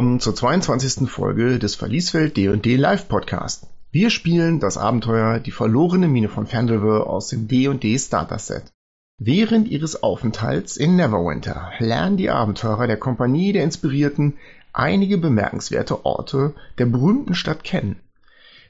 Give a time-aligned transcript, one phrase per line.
[0.00, 1.10] willkommen zur 22.
[1.10, 3.66] Folge des Verliesfeld D&D Live Podcast.
[3.90, 8.72] Wir spielen das Abenteuer Die verlorene Mine von Fandelver aus dem D&D Starter Set.
[9.18, 14.38] Während ihres Aufenthalts in Neverwinter lernen die Abenteurer der Kompanie der Inspirierten
[14.72, 17.96] einige bemerkenswerte Orte der berühmten Stadt kennen.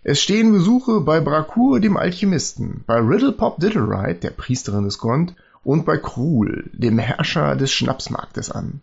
[0.02, 5.86] Es stehen Besuche bei Brakur, dem Alchemisten, bei Riddlepop Diddlerite, der Priesterin des Gond, und
[5.86, 8.80] bei Krul, dem Herrscher des Schnapsmarktes an.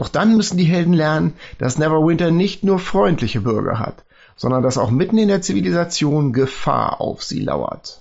[0.00, 4.78] Doch dann müssen die Helden lernen, dass Neverwinter nicht nur freundliche Bürger hat, sondern dass
[4.78, 8.00] auch mitten in der Zivilisation Gefahr auf sie lauert.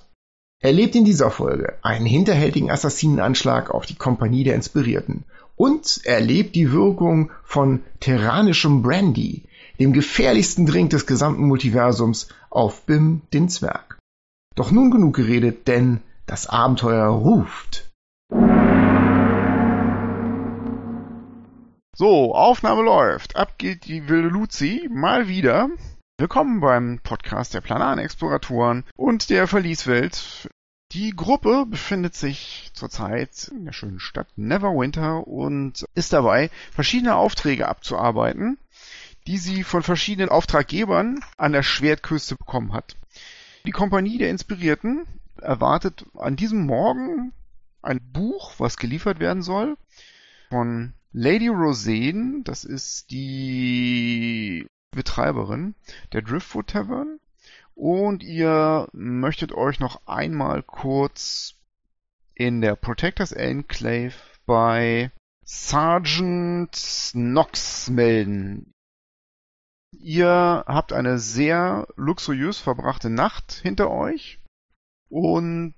[0.61, 5.25] Erlebt in dieser Folge einen hinterhältigen Assassinenanschlag auf die Kompanie der Inspirierten
[5.57, 9.43] und erlebt die Wirkung von terranischem Brandy,
[9.77, 13.99] dem gefährlichsten Drink des gesamten Multiversums, auf Bim den Zwerg.
[14.55, 17.88] Doch nun genug geredet, denn das Abenteuer ruft.
[21.99, 23.35] So, Aufnahme läuft.
[23.35, 24.87] Ab geht die wilde Luzi.
[24.89, 25.69] Mal wieder.
[26.17, 30.47] Willkommen beim Podcast der planaren Exploratoren und der Verlieswelt.
[30.93, 37.67] Die Gruppe befindet sich zurzeit in der schönen Stadt Neverwinter und ist dabei, verschiedene Aufträge
[37.67, 38.57] abzuarbeiten,
[39.27, 42.95] die sie von verschiedenen Auftraggebern an der Schwertküste bekommen hat.
[43.65, 45.05] Die Kompanie der Inspirierten
[45.41, 47.33] erwartet an diesem Morgen
[47.81, 49.75] ein Buch, was geliefert werden soll,
[50.49, 55.73] von Lady Rosane, das ist die Betreiberin
[56.13, 57.19] der Driftwood Tavern.
[57.73, 61.55] Und ihr möchtet euch noch einmal kurz
[62.35, 64.13] in der Protectors Enclave
[64.45, 65.11] bei
[65.45, 66.71] Sergeant
[67.11, 68.71] Knox melden.
[69.91, 74.39] Ihr habt eine sehr luxuriös verbrachte Nacht hinter euch
[75.09, 75.73] und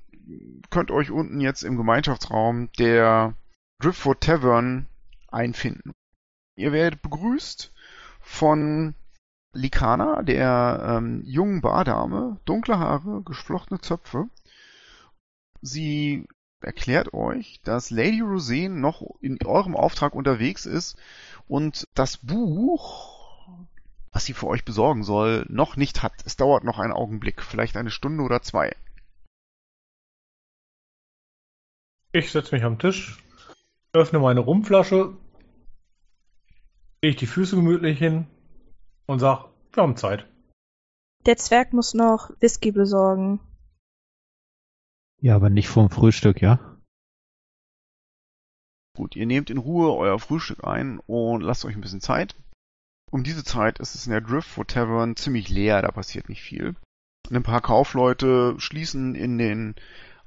[0.70, 3.36] könnt euch unten jetzt im Gemeinschaftsraum der
[3.80, 4.88] Driftwood Tavern
[5.32, 5.94] einfinden.
[6.56, 7.74] Ihr werdet begrüßt
[8.20, 8.94] von
[9.54, 14.30] Likana, der ähm, jungen Bardame, dunkle Haare, geflochtene Zöpfe.
[15.62, 16.28] Sie
[16.62, 20.98] erklärt euch, dass Lady Rosane noch in eurem Auftrag unterwegs ist
[21.48, 23.58] und das Buch,
[24.12, 26.14] was sie für euch besorgen soll, noch nicht hat.
[26.26, 28.76] Es dauert noch einen Augenblick, vielleicht eine Stunde oder zwei.
[32.14, 33.24] Ich setze mich am Tisch,
[33.94, 35.14] öffne meine Rumflasche,
[37.02, 38.28] lege die Füße gemütlich hin
[39.06, 40.26] und sag, wir haben Zeit.
[41.26, 43.40] Der Zwerg muss noch Whisky besorgen.
[45.22, 46.60] Ja, aber nicht vom Frühstück, ja?
[48.96, 52.36] Gut, ihr nehmt in Ruhe euer Frühstück ein und lasst euch ein bisschen Zeit.
[53.12, 56.76] Um diese Zeit ist es in der Driftwood Tavern ziemlich leer, da passiert nicht viel.
[57.30, 59.76] Ein paar Kaufleute schließen in den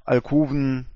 [0.05, 0.87] Alkoven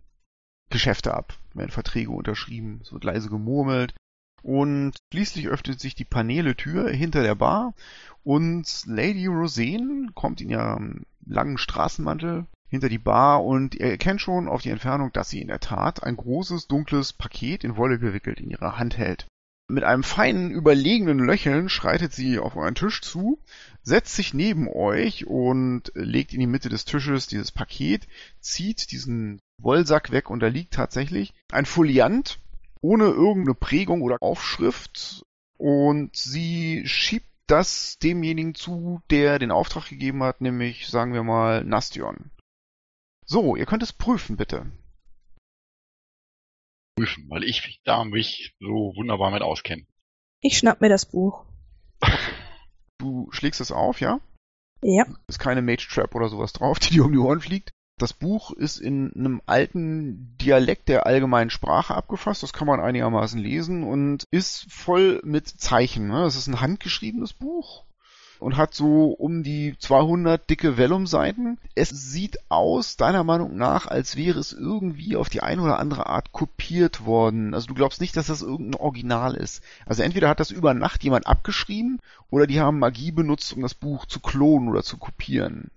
[0.70, 3.94] Geschäfte ab, werden Verträge unterschrieben, es wird leise gemurmelt.
[4.42, 7.74] Und schließlich öffnet sich die Paneletür hinter der Bar
[8.22, 14.46] und Lady Rosane kommt in ihrem langen Straßenmantel hinter die Bar und ihr erkennt schon
[14.46, 18.40] auf die Entfernung, dass sie in der Tat ein großes, dunkles Paket in Wolle gewickelt
[18.40, 19.26] in ihrer Hand hält.
[19.70, 23.38] Mit einem feinen, überlegenen Löcheln schreitet sie auf euren Tisch zu,
[23.88, 28.06] setzt sich neben euch und legt in die Mitte des Tisches dieses Paket,
[28.38, 32.38] zieht diesen Wollsack weg und da liegt tatsächlich ein Foliant
[32.80, 35.24] ohne irgendeine Prägung oder Aufschrift
[35.56, 41.64] und sie schiebt das demjenigen zu, der den Auftrag gegeben hat, nämlich sagen wir mal
[41.64, 42.30] Nastion.
[43.24, 44.70] So, ihr könnt es prüfen, bitte.
[46.96, 49.86] Prüfen, weil ich da mich so wunderbar mit auskenne.
[50.40, 51.46] Ich schnapp mir das Buch.
[52.98, 54.20] Du schlägst es auf, ja?
[54.82, 55.06] Ja.
[55.26, 57.70] Ist keine Mage Trap oder sowas drauf, die dir um die Ohren fliegt.
[57.98, 63.40] Das Buch ist in einem alten Dialekt der allgemeinen Sprache abgefasst, das kann man einigermaßen
[63.40, 66.06] lesen und ist voll mit Zeichen.
[66.06, 66.22] Ne?
[66.22, 67.84] Das ist ein handgeschriebenes Buch
[68.40, 71.58] und hat so um die 200 dicke Vellum-Seiten.
[71.74, 76.06] Es sieht aus, deiner Meinung nach, als wäre es irgendwie auf die eine oder andere
[76.06, 77.54] Art kopiert worden.
[77.54, 79.62] Also du glaubst nicht, dass das irgendein Original ist.
[79.86, 82.00] Also entweder hat das über Nacht jemand abgeschrieben
[82.30, 85.70] oder die haben Magie benutzt, um das Buch zu klonen oder zu kopieren.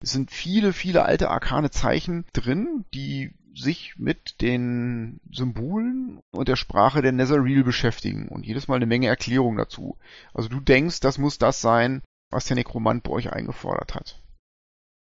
[0.00, 6.56] Es sind viele, viele alte arkane Zeichen drin, die sich mit den Symbolen und der
[6.56, 9.98] Sprache der Netherreal beschäftigen und jedes Mal eine Menge Erklärung dazu.
[10.32, 14.22] Also du denkst, das muss das sein, was der Nekromant bei euch eingefordert hat.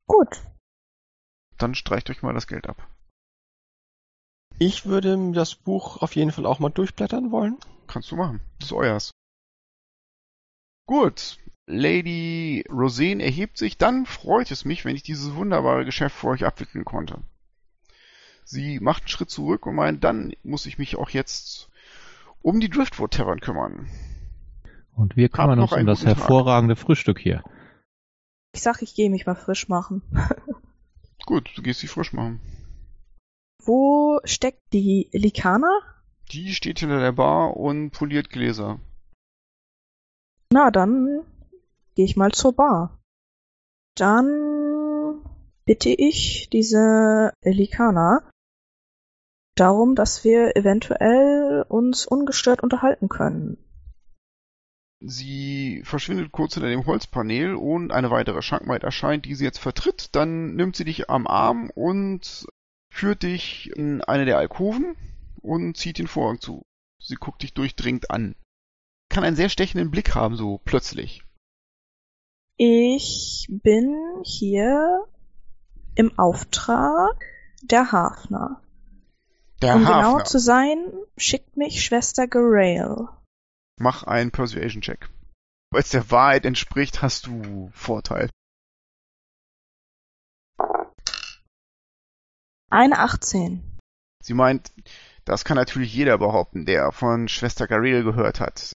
[0.06, 0.42] Gut.
[1.58, 2.88] Dann streicht euch mal das Geld ab.
[4.58, 7.58] Ich würde das Buch auf jeden Fall auch mal durchblättern wollen.
[7.86, 8.40] Kannst du machen.
[8.58, 9.10] Das ist euers.
[10.86, 16.28] Gut, Lady Rosane erhebt sich, dann freut es mich, wenn ich dieses wunderbare Geschäft für
[16.28, 17.22] euch abwickeln konnte.
[18.50, 21.68] Sie macht einen Schritt zurück und meint, dann muss ich mich auch jetzt
[22.40, 23.90] um die Driftwood Tavern kümmern.
[24.96, 26.18] Und wir kümmern noch uns um das guten Tag.
[26.18, 27.44] hervorragende Frühstück hier.
[28.54, 30.00] Ich sag, ich gehe mich mal frisch machen.
[31.26, 32.40] Gut, du gehst sie frisch machen.
[33.62, 35.80] Wo steckt die Likana?
[36.32, 38.80] Die steht hinter der Bar und poliert Gläser.
[40.50, 41.20] Na, dann
[41.96, 42.98] gehe ich mal zur Bar.
[43.94, 45.20] Dann
[45.66, 48.22] bitte ich diese Likana
[49.60, 53.58] darum, dass wir eventuell uns ungestört unterhalten können.
[55.00, 60.14] Sie verschwindet kurz hinter dem Holzpanel und eine weitere Schankmaid erscheint, die sie jetzt vertritt.
[60.16, 62.46] Dann nimmt sie dich am Arm und
[62.90, 64.96] führt dich in eine der Alkoven
[65.40, 66.62] und zieht den Vorhang zu.
[67.00, 68.34] Sie guckt dich durchdringend an.
[69.08, 71.22] Kann einen sehr stechenden Blick haben, so plötzlich.
[72.56, 75.06] Ich bin hier
[75.94, 77.24] im Auftrag
[77.62, 78.60] der Hafner.
[79.60, 80.12] Der um Hafner.
[80.12, 83.08] genau zu sein, schickt mich Schwester Gerail.
[83.78, 85.08] Mach einen Persuasion-Check.
[85.70, 88.30] Weil es der Wahrheit entspricht, hast du Vorteil.
[92.70, 93.78] Eine 18.
[94.22, 94.72] Sie meint,
[95.24, 98.72] das kann natürlich jeder behaupten, der von Schwester Garel gehört hat.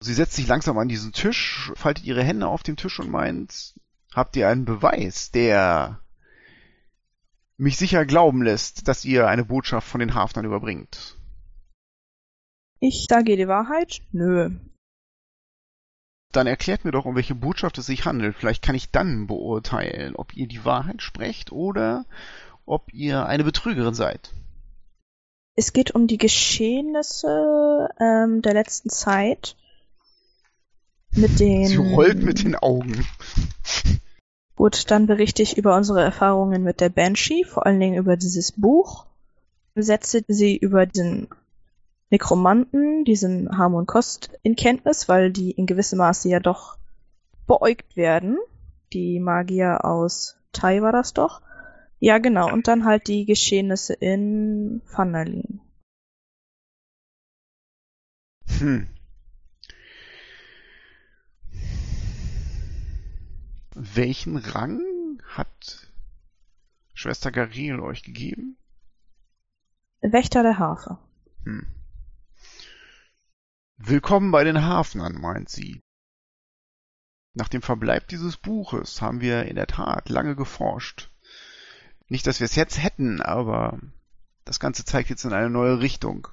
[0.00, 3.74] Sie setzt sich langsam an diesen Tisch, faltet ihre Hände auf dem Tisch und meint,
[4.12, 6.00] habt ihr einen Beweis, der
[7.58, 11.16] mich sicher glauben lässt, dass ihr eine Botschaft von den Hafnern überbringt?
[12.80, 14.00] Ich sage die Wahrheit?
[14.12, 14.50] Nö.
[16.32, 18.36] Dann erklärt mir doch, um welche Botschaft es sich handelt.
[18.36, 22.04] Vielleicht kann ich dann beurteilen, ob ihr die Wahrheit sprecht oder
[22.64, 24.32] ob ihr eine Betrügerin seid.
[25.56, 29.56] Es geht um die Geschehnisse ähm, der letzten Zeit.
[31.10, 31.66] Mit den.
[31.66, 33.04] Sie rollt mit den Augen.
[34.58, 38.50] Gut, dann berichte ich über unsere Erfahrungen mit der Banshee, vor allen Dingen über dieses
[38.50, 39.06] Buch.
[39.76, 41.28] Setze sie über den
[42.10, 46.76] Nekromanten, diesen Harmon Kost, in Kenntnis, weil die in gewissem Maße ja doch
[47.46, 48.36] beäugt werden.
[48.92, 51.40] Die Magier aus Tai war das doch.
[52.00, 52.52] Ja, genau.
[52.52, 55.60] Und dann halt die Geschehnisse in Vanderlin.
[58.58, 58.88] Hm.
[63.80, 65.86] Welchen Rang hat
[66.94, 68.56] Schwester Garil euch gegeben?
[70.00, 70.98] Wächter der Harfe.
[71.44, 71.64] Hm.
[73.76, 75.80] Willkommen bei den Hafnern, meint sie.
[77.34, 81.12] Nach dem Verbleib dieses Buches haben wir in der Tat lange geforscht.
[82.08, 83.78] Nicht, dass wir es jetzt hätten, aber
[84.44, 86.26] das Ganze zeigt jetzt in eine neue Richtung.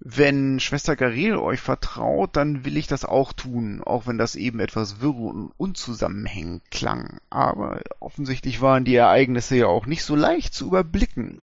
[0.00, 4.60] Wenn Schwester Garel euch vertraut, dann will ich das auch tun, auch wenn das eben
[4.60, 7.20] etwas wirr und unzusammenhängend klang.
[7.30, 11.38] Aber offensichtlich waren die Ereignisse ja auch nicht so leicht zu überblicken.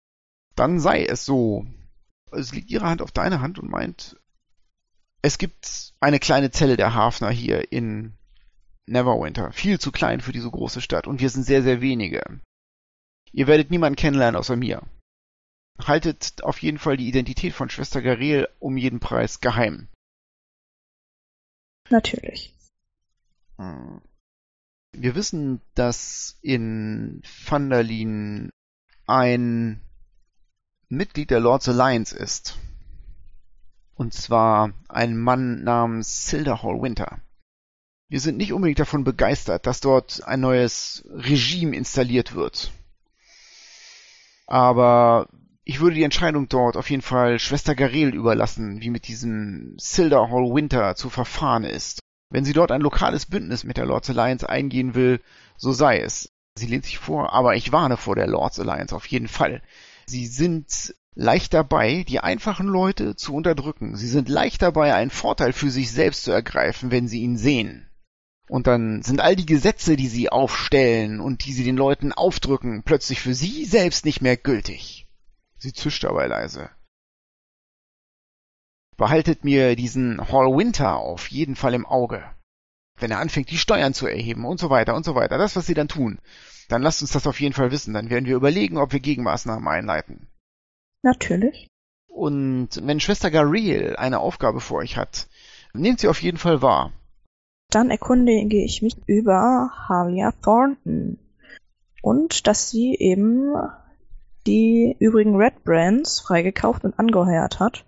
[0.56, 1.66] Dann sei es so.
[2.32, 4.18] Es liegt ihre Hand auf deine Hand und meint,
[5.22, 8.14] es gibt eine kleine Zelle der Hafner hier in
[8.86, 9.52] Neverwinter.
[9.52, 12.24] Viel zu klein für diese große Stadt und wir sind sehr, sehr wenige.
[13.32, 14.82] Ihr werdet niemanden kennenlernen außer mir.
[15.86, 19.88] Haltet auf jeden Fall die Identität von Schwester Garel um jeden Preis geheim.
[21.90, 22.54] Natürlich.
[23.58, 24.02] Hm.
[24.92, 28.52] Wir wissen, dass in Vanderlin
[29.06, 29.82] ein
[30.90, 32.58] Mitglied der Lords Alliance ist.
[33.96, 37.20] Und zwar ein Mann namens Silderhall Winter.
[38.08, 42.72] Wir sind nicht unbedingt davon begeistert, dass dort ein neues Regime installiert wird.
[44.48, 45.30] Aber
[45.70, 50.52] ich würde die Entscheidung dort auf jeden Fall Schwester Garel überlassen, wie mit diesem Silderhall
[50.52, 52.00] Winter zu verfahren ist.
[52.32, 55.22] Wenn sie dort ein lokales Bündnis mit der Lords Alliance eingehen will,
[55.58, 56.32] so sei es.
[56.56, 59.62] Sie lehnt sich vor, aber ich warne vor der Lords Alliance auf jeden Fall.
[60.08, 63.96] Sie sind leicht dabei, die einfachen Leute zu unterdrücken.
[63.96, 67.88] Sie sind leicht dabei, einen Vorteil für sich selbst zu ergreifen, wenn sie ihn sehen.
[68.48, 72.82] Und dann sind all die Gesetze, die sie aufstellen und die sie den Leuten aufdrücken,
[72.82, 75.06] plötzlich für sie selbst nicht mehr gültig.
[75.60, 76.70] Sie zischt dabei leise.
[78.98, 82.24] Behaltet mir diesen Hall Winter auf jeden Fall im Auge.
[82.98, 85.66] Wenn er anfängt, die Steuern zu erheben und so weiter und so weiter, das, was
[85.66, 86.20] sie dann tun,
[86.68, 87.94] dann lasst uns das auf jeden Fall wissen.
[87.94, 90.28] Dann werden wir überlegen, ob wir Gegenmaßnahmen einleiten.
[91.02, 91.68] Natürlich.
[92.08, 95.28] Und wenn Schwester Garel eine Aufgabe für euch hat,
[95.74, 96.92] nehmt sie auf jeden Fall wahr.
[97.70, 101.20] Dann erkundige ich mich über Halia Thornton.
[102.02, 103.54] Und dass sie eben
[104.48, 107.86] die übrigen Red Brands freigekauft und angeheuert hat.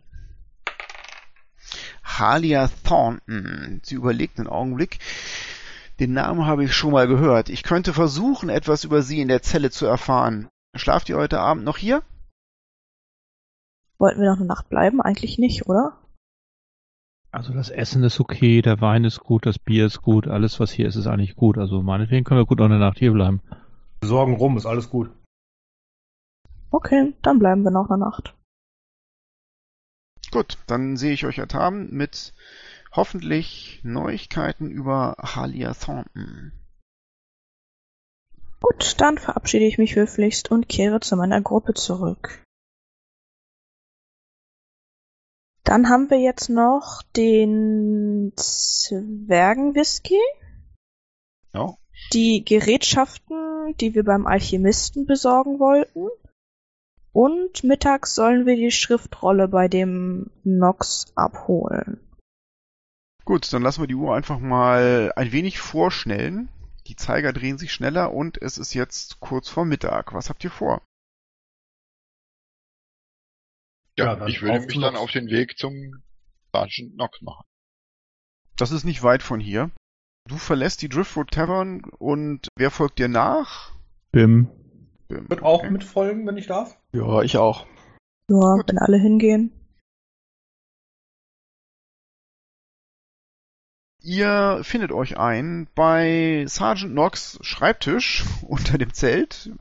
[2.03, 3.81] Halia Thornton.
[3.83, 4.99] Sie überlegt einen Augenblick.
[5.99, 7.49] Den Namen habe ich schon mal gehört.
[7.49, 10.49] Ich könnte versuchen, etwas über sie in der Zelle zu erfahren.
[10.75, 12.01] Schlaft ihr heute Abend noch hier?
[13.97, 15.01] Wollten wir noch eine Nacht bleiben?
[15.01, 15.97] Eigentlich nicht, oder?
[17.31, 20.71] Also das Essen ist okay, der Wein ist gut, das Bier ist gut, alles was
[20.71, 21.57] hier ist, ist eigentlich gut.
[21.57, 23.41] Also meinetwegen können wir gut noch eine Nacht hier bleiben.
[24.01, 25.11] Wir sorgen rum, ist alles gut.
[26.71, 28.33] Okay, dann bleiben wir noch eine Nacht.
[30.31, 32.33] Gut, dann sehe ich euch heute Abend mit
[32.93, 36.53] hoffentlich Neuigkeiten über Halia Thornton.
[38.61, 42.41] Gut, dann verabschiede ich mich höflichst und kehre zu meiner Gruppe zurück.
[45.63, 50.19] Dann haben wir jetzt noch den Zwergenwhisky.
[51.53, 51.77] Ja.
[52.13, 56.07] Die Gerätschaften, die wir beim Alchemisten besorgen wollten.
[57.13, 61.99] Und mittags sollen wir die Schriftrolle bei dem Nox abholen.
[63.25, 66.49] Gut, dann lassen wir die Uhr einfach mal ein wenig vorschnellen.
[66.87, 70.13] Die Zeiger drehen sich schneller und es ist jetzt kurz vor Mittag.
[70.13, 70.81] Was habt ihr vor?
[73.97, 74.99] Ja, Ja, ich würde mich dann Nox.
[74.99, 76.01] auf den Weg zum
[76.53, 77.45] Sergeant Knox machen.
[78.55, 79.69] Das ist nicht weit von hier.
[80.27, 83.73] Du verlässt die Driftwood Tavern und wer folgt dir nach?
[84.11, 84.49] Bim.
[85.11, 85.29] Bim.
[85.29, 85.69] Wird auch Okay.
[85.71, 86.77] mitfolgen, wenn ich darf.
[86.93, 87.65] Ja, ich auch.
[88.29, 89.51] Ja, wenn alle hingehen.
[94.03, 99.51] Ihr findet euch ein bei Sergeant Knox Schreibtisch unter dem Zelt.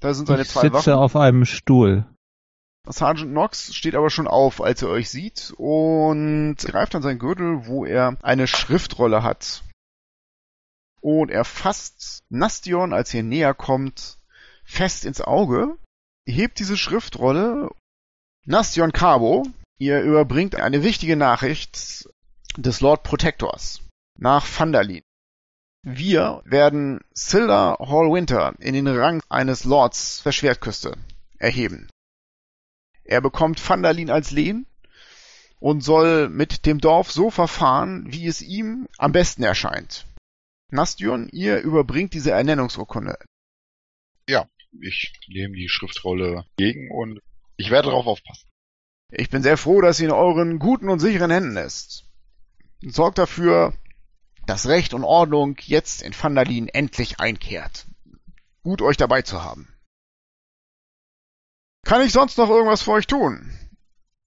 [0.00, 0.92] Da sind seine Ich zwei sitze Waffen.
[0.94, 2.04] auf einem Stuhl.
[2.88, 7.66] Sergeant Knox steht aber schon auf, als er euch sieht und greift an seinen Gürtel,
[7.66, 9.62] wo er eine Schriftrolle hat.
[11.00, 14.17] Und er fasst Nastion, als ihr näher kommt,
[14.68, 15.76] fest ins Auge,
[16.26, 17.70] hebt diese Schriftrolle.
[18.44, 19.46] Nastion Cabo,
[19.78, 22.08] ihr überbringt eine wichtige Nachricht
[22.56, 23.80] des Lord Protectors
[24.18, 25.02] nach Vandalin.
[25.82, 30.96] Wir werden Silda Hallwinter in den Rang eines Lords der Schwertküste
[31.38, 31.88] erheben.
[33.04, 34.66] Er bekommt Vandalin als Lehen
[35.60, 40.06] und soll mit dem Dorf so verfahren, wie es ihm am besten erscheint.
[40.70, 43.18] Nastion, ihr überbringt diese Ernennungsurkunde.
[44.80, 47.20] Ich nehme die Schriftrolle gegen und
[47.56, 48.48] ich werde darauf aufpassen.
[49.10, 52.04] Ich bin sehr froh, dass sie in euren guten und sicheren Händen ist.
[52.82, 53.74] Sorgt dafür,
[54.46, 57.86] dass Recht und Ordnung jetzt in Vandalin endlich einkehrt.
[58.62, 59.74] Gut, euch dabei zu haben.
[61.84, 63.50] Kann ich sonst noch irgendwas für euch tun?
[63.50, 63.80] Ein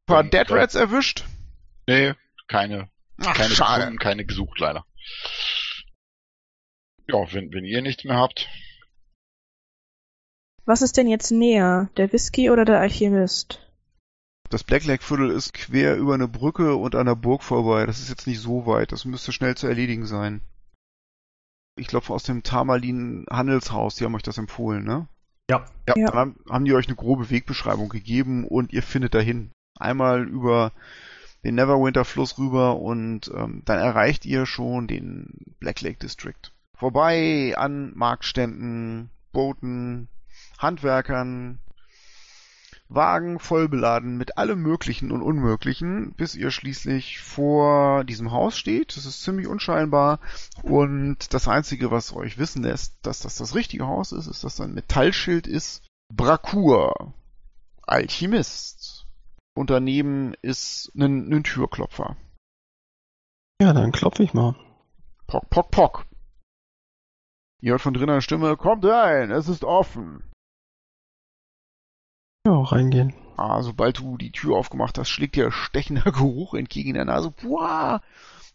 [0.08, 0.50] paar Ähm, Dead.
[0.50, 1.26] Rats erwischt?
[1.88, 2.14] Nee,
[2.48, 3.82] keine, Ach, keine schade.
[3.82, 4.86] gefunden, keine gesucht leider.
[7.08, 8.48] Ja, wenn, wenn ihr nichts mehr habt,
[10.66, 13.60] Was ist denn jetzt näher, der Whisky oder der Alchemist?
[14.50, 17.86] Das Blackleg-Viertel ist quer über eine Brücke und an der Burg vorbei.
[17.86, 18.92] Das ist jetzt nicht so weit.
[18.92, 20.42] Das müsste schnell zu erledigen sein.
[21.78, 25.08] Ich glaube aus dem Tamalin Handelshaus, die haben euch das empfohlen, ne?
[25.50, 25.66] Ja.
[25.88, 26.08] Ja, Ja.
[26.08, 29.52] dann haben- haben die euch eine grobe Wegbeschreibung gegeben und ihr findet dahin.
[29.80, 30.74] Einmal über
[31.44, 35.28] den Neverwinter Fluss rüber und ähm, dann erreicht ihr schon den
[35.60, 36.52] Black Lake District.
[36.78, 40.08] Vorbei an Marktständen, Booten,
[40.62, 41.60] Handwerkern,
[42.94, 48.98] Wagen voll beladen mit allem Möglichen und Unmöglichen, bis ihr schließlich vor diesem Haus steht.
[48.98, 50.20] Das ist ziemlich unscheinbar
[50.62, 54.58] und das Einzige, was euch wissen lässt, dass das das richtige Haus ist, ist, dass
[54.58, 55.86] da ein Metallschild ist.
[56.14, 57.14] Brakur,
[57.84, 59.08] Alchemist.
[59.54, 62.18] Und daneben ist ein, ein Türklopfer.
[63.62, 64.56] Ja, dann klopfe ich mal.
[65.28, 66.06] Pock, pock, pock.
[67.62, 70.31] Ihr hört von drinnen eine Stimme, kommt rein, es ist offen.
[72.46, 73.14] Ja, reingehen.
[73.38, 77.32] Ah, sobald du die Tür aufgemacht hast, schlägt dir stechender Geruch entgegen in der Nase.
[77.32, 78.02] Boah!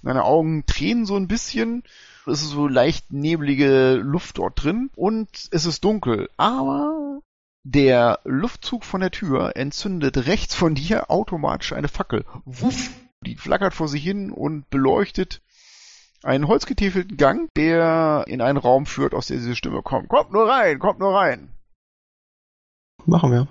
[0.03, 1.83] Deine Augen tränen so ein bisschen.
[2.27, 6.29] Es ist so leicht neblige Luft dort drin und es ist dunkel.
[6.37, 7.21] Aber
[7.63, 12.25] der Luftzug von der Tür entzündet rechts von dir automatisch eine Fackel.
[12.45, 12.91] Wuff!
[13.25, 15.43] Die flackert vor sich hin und beleuchtet
[16.23, 20.09] einen holzgetäfelten Gang, der in einen Raum führt, aus der diese Stimme kommt.
[20.09, 21.53] Kommt nur rein, kommt nur rein!
[23.05, 23.49] Machen wir.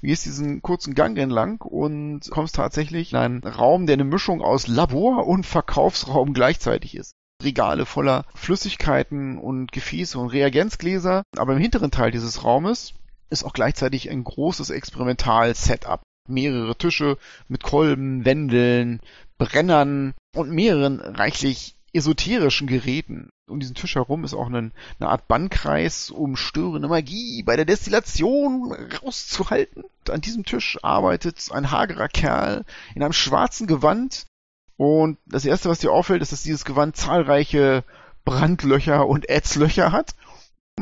[0.00, 4.42] Du gehst diesen kurzen Gang entlang und kommst tatsächlich in einen Raum, der eine Mischung
[4.42, 7.12] aus Labor und Verkaufsraum gleichzeitig ist.
[7.42, 11.22] Regale voller Flüssigkeiten und Gefäße und Reagenzgläser.
[11.36, 12.94] Aber im hinteren Teil dieses Raumes
[13.30, 16.02] ist auch gleichzeitig ein großes Experimental-Setup.
[16.28, 19.00] Mehrere Tische mit Kolben, Wendeln,
[19.38, 23.30] Brennern und mehreren reichlich esoterischen Geräten.
[23.48, 27.64] Um diesen Tisch herum ist auch ein, eine Art Bannkreis, um störende Magie bei der
[27.64, 29.84] Destillation rauszuhalten.
[30.10, 32.64] An diesem Tisch arbeitet ein hagerer Kerl
[32.96, 34.26] in einem schwarzen Gewand.
[34.76, 37.84] Und das erste, was dir auffällt, ist, dass dieses Gewand zahlreiche
[38.24, 40.16] Brandlöcher und Ätzlöcher hat.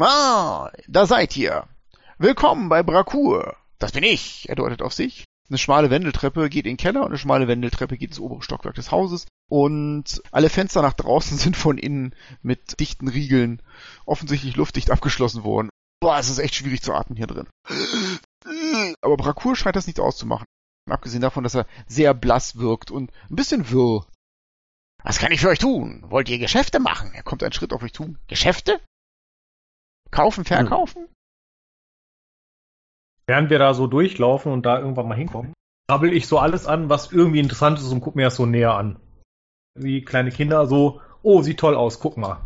[0.01, 1.69] Ah, da seid ihr.
[2.17, 3.57] Willkommen bei Brakur.
[3.79, 5.25] Das bin ich, er deutet auf sich.
[5.49, 8.75] Eine schmale Wendeltreppe geht in den Keller und eine schmale Wendeltreppe geht ins obere Stockwerk
[8.75, 9.27] des Hauses.
[9.51, 13.61] Und alle Fenster nach draußen sind von innen mit dichten Riegeln
[14.07, 15.69] offensichtlich luftdicht abgeschlossen worden.
[16.01, 17.49] Boah, es ist echt schwierig zu atmen hier drin.
[19.03, 20.47] Aber Brakur scheint das nicht auszumachen.
[20.91, 24.07] Abgesehen davon, dass er sehr blass wirkt und ein bisschen wirr.
[25.03, 26.05] Was kann ich für euch tun?
[26.09, 27.13] Wollt ihr Geschäfte machen?
[27.15, 28.17] Er kommt einen Schritt auf euch zu.
[28.27, 28.81] Geschäfte?
[30.11, 31.09] Kaufen, verkaufen?
[33.27, 35.55] Während wir da so durchlaufen und da irgendwann mal hinkommen,
[35.89, 38.75] krabbel ich so alles an, was irgendwie interessant ist und guck mir das so näher
[38.75, 39.01] an.
[39.75, 42.41] Wie kleine Kinder so, oh, sieht toll aus, guck mal.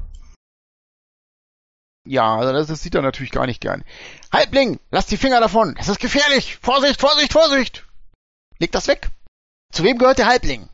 [2.07, 3.85] Ja, also das, das sieht er natürlich gar nicht gern.
[4.33, 5.75] Halbling, lass die Finger davon.
[5.77, 6.57] Das ist gefährlich.
[6.57, 7.87] Vorsicht, Vorsicht, Vorsicht.
[8.59, 9.11] Leg das weg.
[9.73, 10.69] Zu wem gehört der Halbling?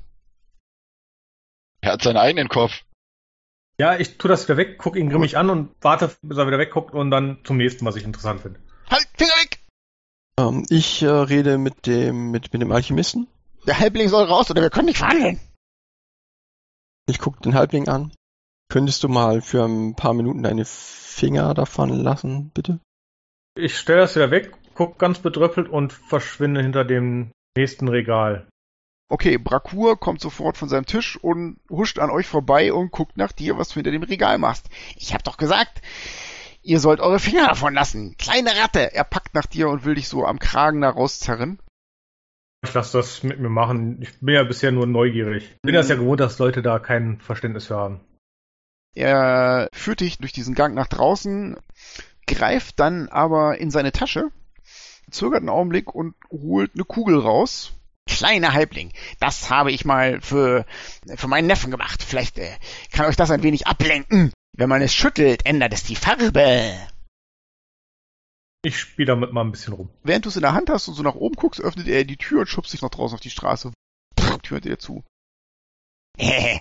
[1.80, 2.82] Er hat seinen eigenen Kopf.
[3.78, 6.58] Ja, ich tu das wieder weg, guck ihn grimmig an und warte, bis er wieder
[6.58, 8.60] wegguckt und dann zum nächsten, was ich interessant finde.
[8.88, 9.43] Halt, Finger weg!
[10.38, 13.28] Ähm, ich äh, rede mit dem, mit, mit dem Alchemisten.
[13.66, 15.40] Der Halbling soll raus oder wir können nicht verhandeln.
[17.06, 18.12] Ich gucke den Halbling an.
[18.70, 22.80] Könntest du mal für ein paar Minuten deine Finger davon lassen, bitte?
[23.56, 28.48] Ich stelle das wieder weg, guck ganz bedröppelt und verschwinde hinter dem nächsten Regal.
[29.08, 33.32] Okay, Brakur kommt sofort von seinem Tisch und huscht an euch vorbei und guckt nach
[33.32, 34.68] dir, was du hinter dem Regal machst.
[34.96, 35.82] Ich hab doch gesagt,
[36.64, 38.16] ihr sollt eure Finger davon lassen.
[38.18, 38.92] Kleine Ratte.
[38.92, 41.60] Er packt nach dir und will dich so am Kragen da rauszerren.
[42.64, 44.00] Ich lasse das mit mir machen.
[44.00, 45.50] Ich bin ja bisher nur neugierig.
[45.56, 48.00] Ich bin das ja gewohnt, dass Leute da kein Verständnis für haben.
[48.94, 51.56] Er führt dich durch diesen Gang nach draußen,
[52.26, 54.30] greift dann aber in seine Tasche,
[55.10, 57.72] zögert einen Augenblick und holt eine Kugel raus.
[58.06, 60.66] Kleiner Halbling, das habe ich mal für,
[61.16, 62.02] für meinen Neffen gemacht.
[62.02, 62.50] Vielleicht äh,
[62.92, 64.32] kann euch das ein wenig ablenken.
[64.56, 66.78] Wenn man es schüttelt, ändert es die Farbe.
[68.62, 69.90] Ich spiele damit mal ein bisschen rum.
[70.04, 72.16] Während du es in der Hand hast und so nach oben guckst, öffnet er die
[72.16, 73.72] Tür und schubst dich noch draußen auf die Straße.
[74.18, 75.02] Pff, Tür hinter dir zu.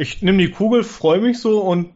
[0.00, 1.92] Ich nehme die Kugel, freue mich so und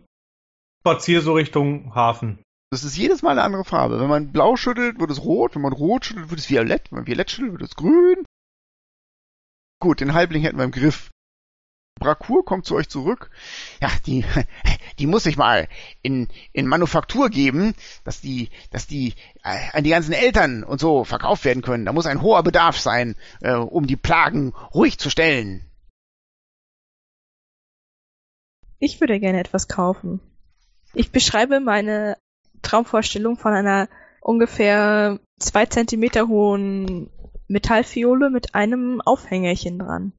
[0.80, 2.42] spaziere so Richtung Hafen.
[2.70, 4.00] Das ist jedes Mal eine andere Farbe.
[4.00, 5.54] Wenn man blau schüttelt, wird es rot.
[5.54, 6.90] Wenn man rot schüttelt, wird es violett.
[6.90, 8.24] Wenn man violett schüttelt, wird es grün.
[9.78, 11.10] Gut, den Halbling hätten wir im Griff.
[11.98, 13.30] Brakur kommt zu euch zurück.
[13.80, 14.24] Ja, die,
[14.98, 15.68] die muss ich mal
[16.02, 17.74] in, in Manufaktur geben,
[18.04, 21.86] dass die, dass die äh, an die ganzen Eltern und so verkauft werden können.
[21.86, 25.64] Da muss ein hoher Bedarf sein, äh, um die Plagen ruhig zu stellen.
[28.78, 30.20] Ich würde gerne etwas kaufen.
[30.92, 32.16] Ich beschreibe meine
[32.62, 33.88] Traumvorstellung von einer
[34.20, 37.10] ungefähr zwei Zentimeter hohen
[37.46, 40.12] Metallfiole mit einem Aufhängerchen dran.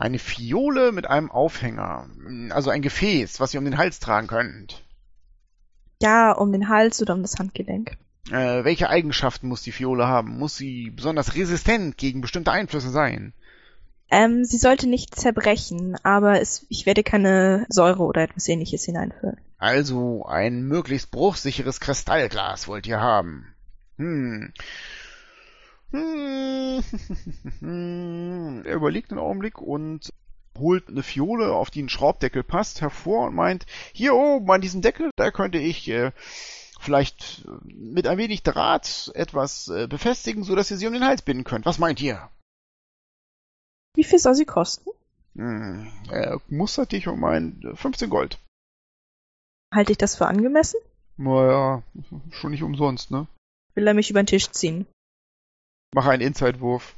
[0.00, 2.08] Eine Fiole mit einem Aufhänger.
[2.48, 4.82] Also ein Gefäß, was ihr um den Hals tragen könnt.
[6.00, 7.98] Ja, um den Hals oder um das Handgelenk.
[8.30, 10.38] Äh, welche Eigenschaften muss die Fiole haben?
[10.38, 13.34] Muss sie besonders resistent gegen bestimmte Einflüsse sein?
[14.10, 19.36] Ähm, sie sollte nicht zerbrechen, aber es, ich werde keine Säure oder etwas ähnliches hineinfüllen.
[19.58, 23.54] Also ein möglichst bruchsicheres Kristallglas wollt ihr haben.
[23.98, 24.54] Hm.
[25.92, 26.82] Hm.
[28.64, 30.10] er überlegt einen Augenblick und
[30.58, 34.82] holt eine Fiole, auf die ein Schraubdeckel passt, hervor und meint, hier oben an diesem
[34.82, 36.12] Deckel, da könnte ich äh,
[36.78, 41.22] vielleicht mit ein wenig Draht etwas äh, befestigen, so dass ihr sie um den Hals
[41.22, 41.66] binden könnt.
[41.66, 42.30] Was meint ihr?
[43.94, 44.90] Wie viel soll sie kosten?
[45.34, 45.90] Hm.
[46.10, 48.38] Er mustert dich um ein 15 Gold.
[49.72, 50.80] Halte ich das für angemessen?
[51.16, 51.82] Naja,
[52.30, 53.26] schon nicht umsonst, ne?
[53.74, 54.86] Will er mich über den Tisch ziehen?
[55.92, 56.94] Mach einen Inside-Wurf.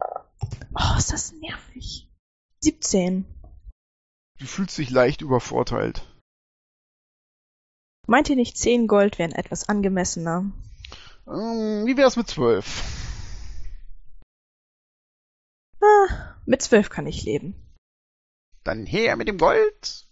[0.00, 2.08] Oh, ist das nervig.
[2.60, 3.24] 17.
[4.38, 6.06] Du fühlst dich leicht übervorteilt.
[8.06, 10.50] Meint ihr nicht 10 Gold wären etwas angemessener?
[11.26, 12.82] Ähm, wie wär's mit 12?
[15.82, 17.54] Ah, mit 12 kann ich leben.
[18.64, 20.06] Dann her mit dem Gold.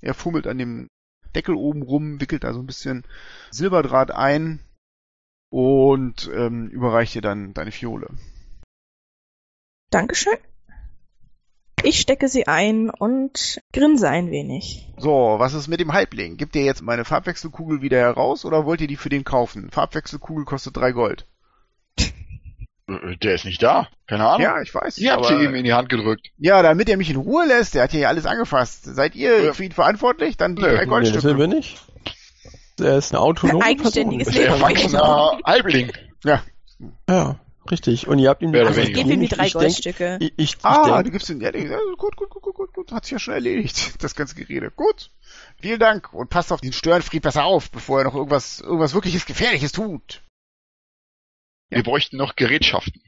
[0.00, 0.88] Er fummelt an dem
[1.34, 3.04] Deckel oben rum, wickelt da so ein bisschen
[3.50, 4.60] Silberdraht ein
[5.50, 8.08] und ähm, überreicht dir dann deine Fiole.
[9.90, 10.34] Dankeschön.
[11.84, 14.92] Ich stecke sie ein und grinse ein wenig.
[14.98, 16.36] So, was ist mit dem Halbling?
[16.36, 19.70] Gibt ihr jetzt meine Farbwechselkugel wieder heraus oder wollt ihr die für den kaufen?
[19.70, 21.24] Farbwechselkugel kostet drei Gold.
[22.88, 23.88] Äh, Der ist nicht da.
[24.08, 24.42] Keine Ahnung.
[24.42, 24.98] Ja, ich weiß.
[24.98, 26.30] Ihr habt sie ihm in die Hand gedrückt.
[26.36, 27.74] Ja, damit er mich in Ruhe lässt.
[27.74, 28.84] Der hat hier alles angefasst.
[28.84, 29.52] Seid ihr Ja.
[29.52, 30.36] für ihn verantwortlich?
[30.36, 31.20] Dann die Nö, drei Nee, das Goldstücke.
[31.20, 31.80] sind wir nicht.
[32.80, 34.42] Er ist eine autonome Ein eigenständiges Person.
[34.44, 34.62] Leben.
[34.62, 35.92] Erwachsener Halbling.
[36.24, 36.42] Ja,
[37.08, 37.38] Ja,
[37.70, 38.08] Richtig.
[38.08, 40.18] Und ihr habt ihm oder Also ich gebe ihm die drei Goldstücke.
[40.20, 41.50] Ich, ich, ich Ah, denk, du gibst den, ja,
[41.96, 44.70] gut, gut, gut, gut, gut, gut, hat sich ja schon erledigt, das ganze Gerede.
[44.70, 45.10] Gut.
[45.60, 49.26] Vielen Dank und passt auf den Störenfried besser auf, bevor er noch irgendwas, irgendwas wirkliches
[49.26, 50.22] Gefährliches tut.
[51.68, 53.02] Wir bräuchten noch Gerätschaften.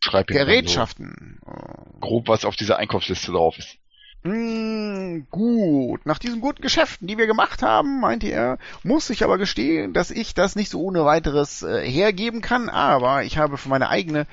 [0.00, 1.40] Schreib Gerätschaften.
[1.44, 3.78] So grob, was auf dieser Einkaufsliste drauf ist.
[4.24, 6.06] Hm, gut.
[6.06, 10.12] Nach diesen guten Geschäften, die wir gemacht haben, meinte er, muss ich aber gestehen, dass
[10.12, 14.28] ich das nicht so ohne weiteres äh, hergeben kann, aber ich habe für meine eigene,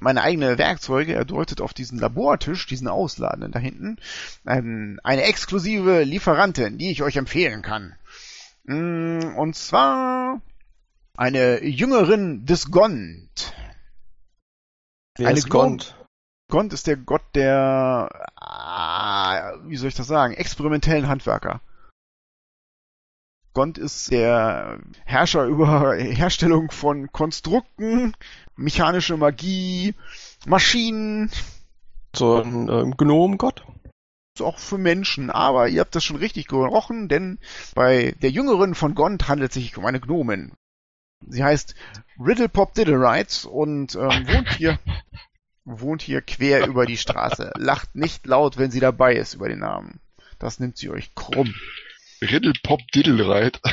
[0.00, 3.96] meine eigene Werkzeuge, er deutet auf diesen Labortisch, diesen ausladenden da hinten,
[4.46, 7.96] ähm, eine exklusive Lieferantin, die ich euch empfehlen kann.
[8.66, 10.40] Hm, und zwar
[11.16, 13.52] eine Jüngerin des Gond.
[15.16, 15.96] wer eine ist Gond?
[16.48, 18.10] Gond ist der Gott der,
[19.64, 21.60] wie soll ich das sagen, experimentellen Handwerker.
[23.54, 28.14] Gond ist der Herrscher über Herstellung von Konstrukten,
[28.56, 29.94] mechanische Magie,
[30.46, 31.30] Maschinen,
[32.14, 33.64] So ein ähm, Gnomengott?
[34.40, 37.38] auch für Menschen, aber ihr habt das schon richtig gerochen, denn
[37.74, 40.52] bei der Jüngeren von Gond handelt es sich um eine Gnomin.
[41.26, 41.74] Sie heißt
[42.18, 44.78] Riddlepop Diddlerites und ähm, wohnt hier
[45.64, 47.52] wohnt hier quer über die Straße.
[47.56, 50.00] Lacht nicht laut, wenn sie dabei ist über den Namen.
[50.38, 51.54] Das nimmt sie euch krumm.
[52.20, 53.60] Riddle Pop Diddlereit.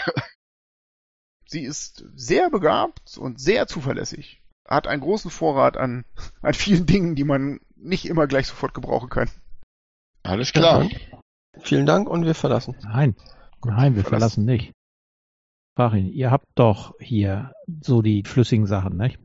[1.45, 4.39] Sie ist sehr begabt und sehr zuverlässig.
[4.67, 6.06] Hat einen großen Vorrat an,
[6.43, 9.30] an vielen Dingen, die man nicht immer gleich sofort gebrauchen kann.
[10.21, 10.88] Alles klar.
[11.62, 12.75] Vielen Dank und wir verlassen.
[12.84, 13.15] Nein,
[13.65, 14.04] nein, wir verlassen.
[14.04, 14.73] verlassen nicht.
[15.75, 19.19] Frag ihn, ihr habt doch hier so die flüssigen Sachen, nicht?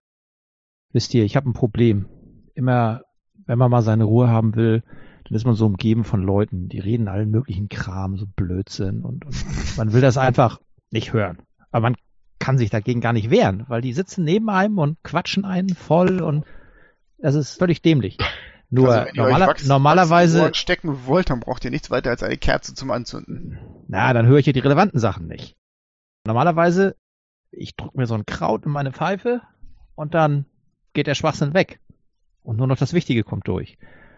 [0.92, 2.08] Wisst ihr, ich habe ein Problem.
[2.54, 3.02] Immer,
[3.46, 4.82] wenn man mal seine Ruhe haben will,
[5.24, 9.24] dann ist man so umgeben von Leuten, die reden allen möglichen Kram, so Blödsinn und,
[9.24, 11.38] und man will das einfach nicht hören.
[11.70, 11.96] Aber man
[12.38, 16.20] kann sich dagegen gar nicht wehren, weil die sitzen neben einem und quatschen einen voll
[16.20, 16.44] und
[17.18, 18.18] das ist völlig dämlich.
[18.70, 21.90] Nur Also, wenn ihr normaler, wachs- normalerweise, wachsende Ohren stecken wollt, dann braucht ihr nichts
[21.90, 23.58] weiter als eine Kerze zum Anzünden.
[23.88, 25.56] na, dann höre ich ja die relevanten Sachen nicht.
[26.26, 26.96] Normalerweise,
[27.50, 29.40] ich drück mir so ein Kraut in meine Pfeife
[29.94, 30.44] und dann
[30.92, 31.80] geht der Schwachsinn weg.
[32.44, 33.76] Und nur noch das Wichtige kommt durch.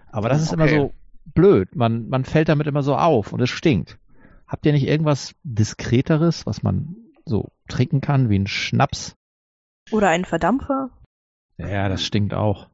[0.08, 0.76] Aber das ist immer Okay.
[0.78, 0.94] so
[1.32, 1.74] blöd.
[1.74, 3.98] Man, man fällt damit immer so auf und es stinkt.
[4.46, 9.14] Habt ihr nicht irgendwas Diskreteres, was man so trinken kann, wie ein Schnaps?
[9.90, 10.90] Oder einen Verdampfer.
[11.58, 12.68] Ja, das stinkt auch.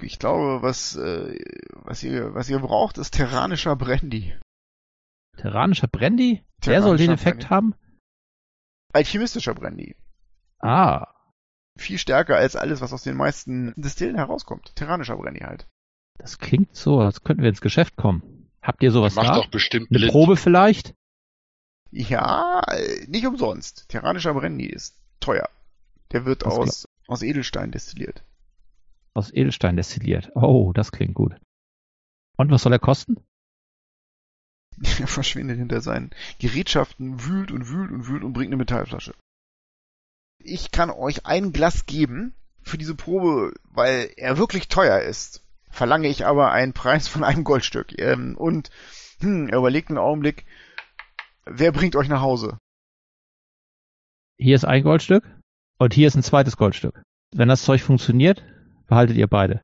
[0.00, 1.38] Ich glaube, was, äh,
[1.74, 4.34] was ihr, was ihr braucht, ist terranischer Brandy.
[5.36, 6.42] Terranischer Brandy?
[6.66, 7.54] Der soll den Terranischer Effekt Brandy.
[7.54, 7.74] haben?
[8.92, 9.96] Alchemistischer Brandy.
[10.58, 11.11] Ah,
[11.78, 14.74] Viel stärker als alles, was aus den meisten Distillen herauskommt.
[14.76, 15.66] Terranischer Brandy halt.
[16.18, 18.50] das klingt so, als könnten wir ins Geschäft kommen.
[18.60, 19.34] Habt ihr sowas Macht da?
[19.36, 20.12] doch bestimmt Eine blind.
[20.12, 20.94] Probe vielleicht?
[21.90, 23.88] Ja, äh, nicht umsonst.
[23.88, 25.48] Terranischer Brandy ist teuer.
[26.12, 28.22] Der wird Das aus, aus Edelstein destilliert.
[29.14, 30.30] Aus Edelstein destilliert.
[30.34, 31.34] Oh, das klingt gut.
[32.36, 33.16] Und was soll er kosten?
[35.00, 39.14] Er verschwindet hinter seinen Gerätschaften, wühlt und wühlt und wühlt und bringt eine Metallflasche.
[40.44, 45.42] Ich kann euch ein Glas geben für diese Probe, weil er wirklich teuer ist.
[45.70, 47.98] Verlange ich aber einen Preis von einem Goldstück.
[47.98, 48.70] Ähm, und
[49.20, 50.44] hm, er überlegt einen Augenblick,
[51.44, 52.58] wer bringt euch nach Hause?
[54.38, 55.24] Hier ist ein Goldstück
[55.78, 57.02] und hier ist ein zweites Goldstück.
[57.34, 58.44] Wenn das Zeug funktioniert,
[58.86, 59.62] behaltet ihr beide.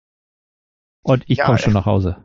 [1.03, 2.25] Und ich Ja, komme schon äh, nach Hause.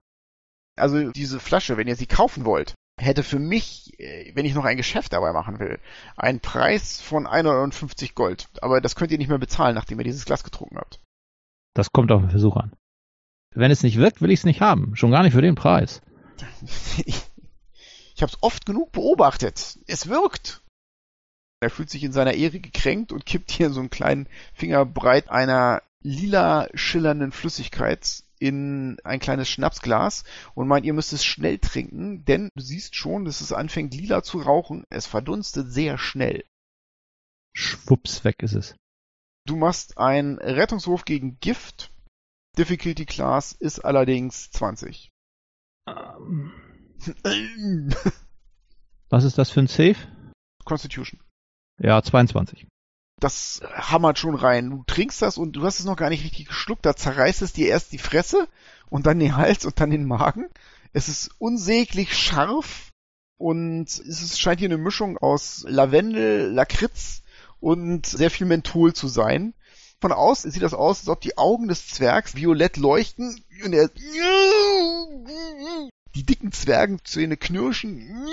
[0.76, 4.66] Also diese Flasche, wenn ihr sie kaufen wollt, hätte für mich, äh, wenn ich noch
[4.66, 5.80] ein Geschäft dabei machen will,
[6.16, 8.48] einen Preis von 1,50 Gold.
[8.62, 11.00] Aber das könnt ihr nicht mehr bezahlen, nachdem ihr dieses Glas getrunken habt.
[11.74, 12.74] Das kommt auf den Versuch an.
[13.56, 14.96] Wenn es nicht wirkt, will ich es nicht haben.
[14.96, 16.02] Schon gar nicht für den Preis.
[17.06, 17.22] Ich,
[18.16, 19.80] ich habe es oft genug beobachtet.
[19.88, 20.62] Es wirkt.
[21.62, 25.82] Er fühlt sich in seiner Ehre gekränkt und kippt hier so einen kleinen Fingerbreit einer
[26.02, 32.50] lila schillernden Flüssigkeit in ein kleines Schnapsglas und meint, ihr müsst es schnell trinken, denn
[32.56, 34.84] du siehst schon, dass es anfängt lila zu rauchen.
[34.90, 36.44] Es verdunstet sehr schnell.
[37.56, 38.76] Schwupps, weg ist es.
[39.46, 41.94] Du machst einen Rettungswurf gegen Gift.
[42.58, 45.10] Difficulty Class ist allerdings 20.
[49.10, 49.96] Was ist das für ein Safe?
[50.66, 51.22] Constitution.
[51.80, 52.68] Ja, 22.
[53.20, 54.70] das hammert schon rein.
[54.70, 56.86] Du trinkst das und du hast es noch gar nicht richtig geschluckt.
[56.86, 58.48] Da zerreißt es dir erst die Fresse
[58.90, 60.50] und dann den Hals und dann den Magen.
[60.92, 62.92] Es ist unsäglich scharf
[63.38, 67.24] und es ist, scheint hier eine Mischung aus Lavendel, Lakritz
[67.60, 69.54] und sehr viel Menthol zu sein.
[70.02, 73.90] Von außen sieht das aus, als ob die Augen des Zwergs violett leuchten und er
[76.16, 78.28] die dicken Zwergenzähne knirschen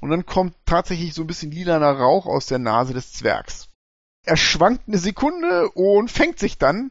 [0.00, 3.69] und dann kommt tatsächlich so ein bisschen lilaner Rauch aus der Nase des Zwergs.
[4.24, 6.90] Er schwankt eine Sekunde und fängt sich dann,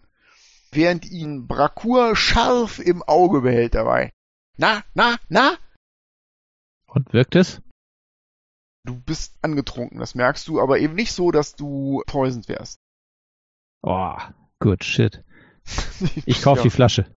[0.71, 4.11] während ihn Brakur scharf im Auge behält dabei.
[4.57, 5.57] Na, na, na?
[6.87, 7.61] Und wirkt es?
[8.85, 12.79] Du bist angetrunken, das merkst du, aber eben nicht so, dass du poisoned wärst.
[13.83, 14.17] Oh,
[14.59, 15.23] good shit.
[16.25, 16.63] Ich kauf Ja.
[16.63, 17.13] die Flasche.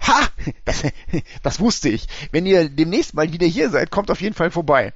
[0.00, 0.28] Ha!
[0.64, 0.82] Das,
[1.42, 2.06] das wusste ich.
[2.32, 4.92] Wenn ihr demnächst mal wieder hier seid, kommt auf jeden Fall vorbei.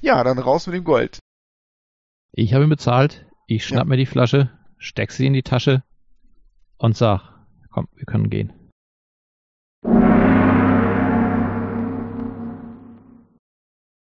[0.00, 1.18] Ja, dann raus mit dem Gold.
[2.34, 3.26] Ich habe ihn bezahlt.
[3.46, 3.90] Ich schnapp Ja.
[3.90, 5.82] mir die Flasche, steck sie in die Tasche
[6.78, 7.34] und sag,
[7.70, 8.52] komm, wir können gehen.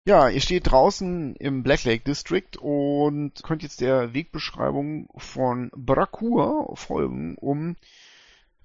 [0.06, 6.76] Ja, ihr steht draußen im Black Lake District und könnt jetzt der Wegbeschreibung von Brakur
[6.76, 7.76] folgen, um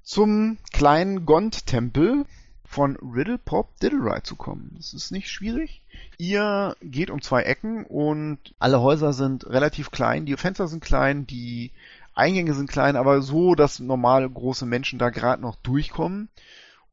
[0.01, 2.25] zum kleinen Gond-Tempel
[2.67, 4.73] von Riddle Pop Diddley zu kommen.
[4.75, 5.81] Das ist nicht schwierig.
[6.17, 11.25] Ihr geht um zwei Ecken und alle Häuser sind relativ klein, die Fenster sind klein,
[11.25, 11.71] die
[12.13, 16.29] Eingänge sind klein, aber so, dass normal große Menschen da gerade noch durchkommen.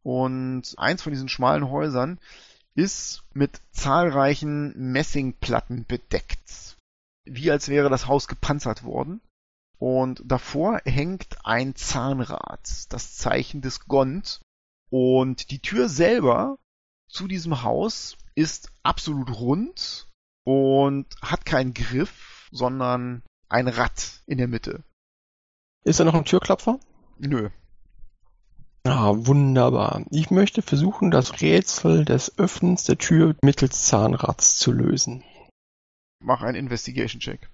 [0.02, 2.20] Und eins von diesen schmalen Häusern
[2.74, 6.76] ist mit zahlreichen Messingplatten bedeckt.
[7.24, 9.20] Wie als wäre das Haus gepanzert worden.
[9.78, 14.40] Und davor hängt ein Zahnrad, das Zeichen des Gond.
[14.96, 16.56] Und die Tür selber
[17.08, 20.06] zu diesem Haus ist absolut rund
[20.44, 24.84] und hat keinen Griff, sondern ein Rad in der Mitte.
[25.82, 26.78] Ist da noch ein Türklopfer?
[27.18, 27.50] Nö.
[28.84, 30.04] Ah, wunderbar.
[30.10, 35.24] Ich möchte versuchen, das Rätsel des Öffnens der Tür mittels Zahnrads zu lösen.
[36.20, 37.50] Mach einen Investigation-Check.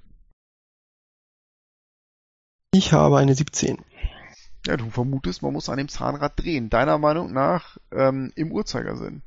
[2.75, 3.83] Ich habe eine 17.
[4.67, 6.71] Ja, du vermutest, man muss an dem Zahnrad drehen.
[6.71, 9.23] Deiner Meinung nach ähm, im Uhrzeigersinn.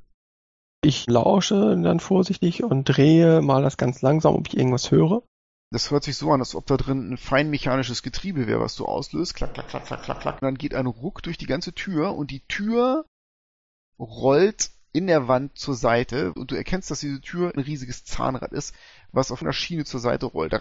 [0.83, 5.23] Ich lausche dann vorsichtig und drehe mal das ganz langsam, ob ich irgendwas höre.
[5.71, 8.85] Das hört sich so an, als ob da drin ein feinmechanisches Getriebe wäre, was du
[8.85, 9.33] auslöst.
[9.33, 10.35] Klack, klack, klack, klack, klack, klack.
[10.35, 13.05] Und dann geht ein Ruck durch die ganze Tür und die Tür
[13.97, 18.51] rollt in der Wand zur Seite und du erkennst, dass diese Tür ein riesiges Zahnrad
[18.51, 18.75] ist,
[19.11, 20.53] was auf einer Schiene zur Seite rollt.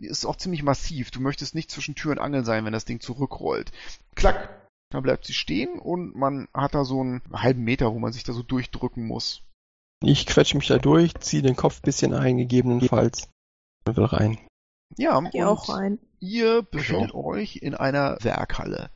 [0.00, 1.10] Ist auch ziemlich massiv.
[1.10, 3.72] Du möchtest nicht zwischen Tür und Angel sein, wenn das Ding zurückrollt.
[4.14, 4.68] Klack.
[4.90, 8.24] Dann bleibt sie stehen und man hat da so einen halben Meter, wo man sich
[8.24, 9.42] da so durchdrücken muss.
[10.02, 13.28] Ich quetsche mich da durch, ziehe den Kopf ein bisschen ein, gegebenenfalls,
[13.86, 14.38] und will rein.
[14.96, 15.98] Ja, Geh und auch rein.
[16.18, 18.90] Ihr befindet euch in einer Werkhalle.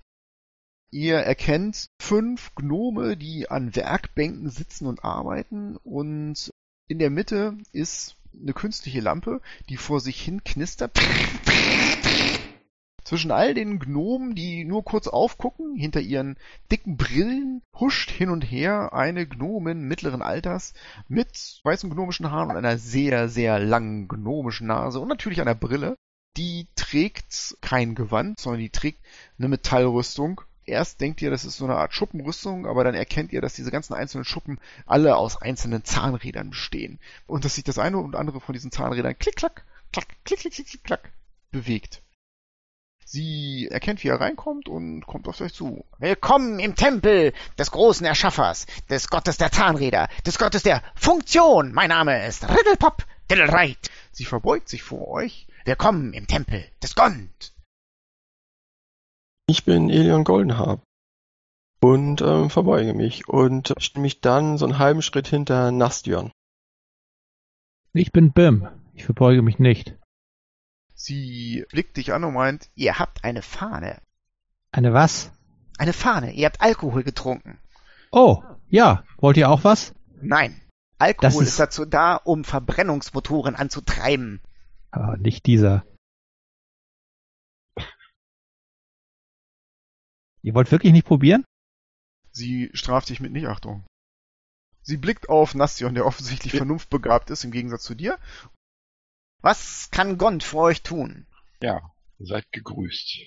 [0.90, 6.50] Ihr erkennt fünf Gnome, die an Werkbänken sitzen und arbeiten und
[6.88, 10.98] in der Mitte ist eine künstliche Lampe, die vor sich hin knistert.
[13.04, 16.38] Zwischen all den Gnomen, die nur kurz aufgucken, hinter ihren
[16.72, 20.72] dicken Brillen, huscht hin und her eine Gnomin mittleren Alters
[21.06, 25.96] mit weißen gnomischen Haaren und einer sehr, sehr langen gnomischen Nase und natürlich einer Brille.
[26.38, 29.04] Die trägt kein Gewand, sondern die trägt
[29.38, 30.40] eine Metallrüstung.
[30.66, 33.70] Erst denkt ihr, das ist so eine Art Schuppenrüstung, aber dann erkennt ihr, dass diese
[33.70, 36.98] ganzen einzelnen Schuppen alle aus einzelnen Zahnrädern bestehen.
[37.26, 40.54] Und dass sich das eine und andere von diesen Zahnrädern klick, klack, klack, klick, klick,
[40.54, 41.12] klick, klick, klack
[41.50, 42.02] bewegt.
[43.04, 45.84] Sie erkennt, wie er reinkommt und kommt auf euch zu.
[45.98, 51.72] Willkommen im Tempel des großen Erschaffers, des Gottes der Zahnräder, des Gottes der Funktion.
[51.72, 53.90] Mein Name ist Riddlepop Diddlereit.
[54.10, 55.46] Sie verbeugt sich vor euch.
[55.64, 57.53] Willkommen im Tempel des Gond.
[59.46, 60.80] Ich bin Elion Goldenhaar
[61.80, 66.30] und ähm, verbeuge mich und stelle mich dann so einen halben Schritt hinter Nastjon.
[67.92, 68.66] Ich bin Bim.
[68.94, 69.96] Ich verbeuge mich nicht.
[70.94, 74.00] Sie blickt dich an und meint, Ihr habt eine Fahne.
[74.72, 75.30] Eine was?
[75.78, 76.32] Eine Fahne.
[76.32, 77.58] Ihr habt Alkohol getrunken.
[78.12, 79.04] Oh, ja.
[79.18, 79.94] Wollt ihr auch was?
[80.22, 80.60] Nein.
[80.98, 84.40] Alkohol ist, ist- dazu da, um Verbrennungsmotoren anzutreiben.
[84.90, 85.84] Ah, nicht dieser.
[90.44, 91.44] Ihr wollt wirklich nicht probieren?
[92.34, 93.86] sie straft dich mit Nichtachtung.
[94.82, 98.18] Sie blickt auf Nastion, der offensichtlich vernunftbegabt ist, im Gegensatz zu dir.
[99.40, 101.26] Was kann Gond für euch tun?
[101.62, 101.80] Ja,
[102.18, 103.20] seid gegrüßt.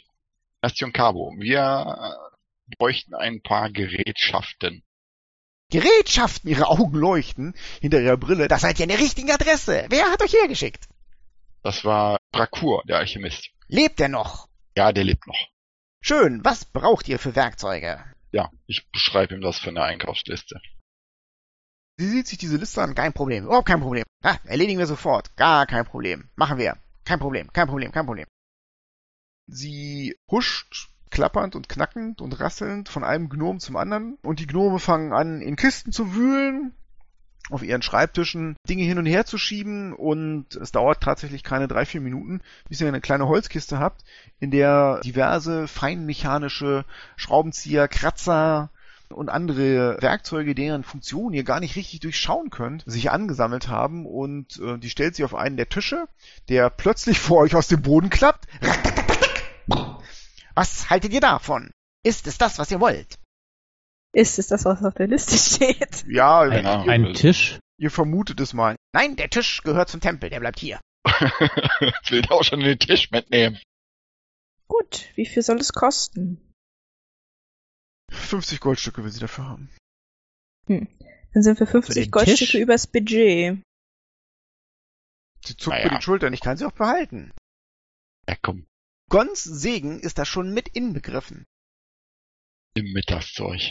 [0.61, 2.17] Bastion Cabo, wir
[2.77, 4.83] bräuchten ein paar Gerätschaften.
[5.69, 6.49] Gerätschaften.
[6.49, 8.47] Ihre Augen leuchten hinter ihrer Brille.
[8.47, 9.85] Das seid ihr an der richtigen Adresse.
[9.89, 10.87] Wer hat euch hergeschickt?
[11.63, 13.49] Das war Brakur, der Alchemist.
[13.67, 14.47] Lebt er noch?
[14.75, 15.47] Ja, der lebt noch.
[16.07, 16.39] Schön.
[16.45, 18.01] Was braucht ihr für Werkzeuge?
[18.31, 20.61] Ja, ich beschreibe ihm das von der Einkaufsliste.
[21.97, 22.95] Sie sieht sich diese Liste an.
[22.95, 23.43] Kein Problem.
[23.43, 24.05] Überhaupt kein Problem.
[24.23, 25.35] Ah, erledigen wir sofort.
[25.35, 26.29] Gar kein Problem.
[26.37, 26.77] Machen wir.
[27.03, 27.51] Kein Problem.
[27.51, 27.91] Kein Problem.
[27.91, 28.25] Kein Problem.
[29.47, 34.79] Sie huscht klappernd und knackend und rasselnd von einem Gnom zum anderen und die Gnome
[34.79, 36.73] fangen an, in Kisten zu wühlen
[37.49, 41.85] auf ihren Schreibtischen Dinge hin und her zu schieben und es dauert tatsächlich keine drei,
[41.85, 44.03] vier Minuten, bis ihr eine kleine Holzkiste habt,
[44.39, 48.69] in der diverse feinmechanische Schraubenzieher, Kratzer
[49.09, 54.59] und andere Werkzeuge, deren Funktion ihr gar nicht richtig durchschauen könnt, sich angesammelt haben und
[54.59, 56.07] äh, die stellt sie auf einen der Tische,
[56.49, 58.47] der plötzlich vor euch aus dem Boden klappt.
[60.55, 61.71] Was haltet ihr davon?
[62.03, 63.17] Ist es das, was ihr wollt?
[64.17, 66.05] Ist es das, was auf der Liste steht?
[66.07, 66.89] Ja, ihr, Ahnung.
[66.89, 67.59] Ein Tisch?
[67.79, 68.75] ihr vermutet es mal.
[68.93, 70.81] Nein, der Tisch gehört zum Tempel, der bleibt hier.
[71.05, 73.59] Jetzt will ich auch schon den Tisch mitnehmen.
[74.67, 76.41] Gut, wie viel soll es kosten?
[78.11, 79.69] 50 Goldstücke will sie dafür haben.
[80.67, 80.87] Dann
[81.43, 82.55] sind wir Für 50 den Goldstücke Tisch?
[82.55, 83.61] übers Budget.
[85.45, 85.83] Sie zuckt Naja.
[85.85, 87.31] mit den Schultern, ich kann sie auch behalten.
[88.27, 88.65] Ja, komm,
[89.09, 91.45] Gons Segen ist da schon mit inbegriffen.
[92.75, 93.61] im Mittagszeug.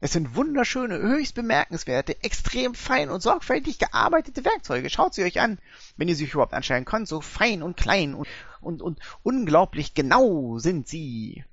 [0.00, 4.90] Es sind wunderschöne, höchst bemerkenswerte, extrem fein und sorgfältig gearbeitete Werkzeuge.
[4.90, 5.58] Schaut sie euch an,
[5.96, 7.08] wenn ihr sie euch überhaupt anschauen könnt.
[7.08, 8.28] So fein und klein und,
[8.60, 11.44] und, und unglaublich genau sind sie.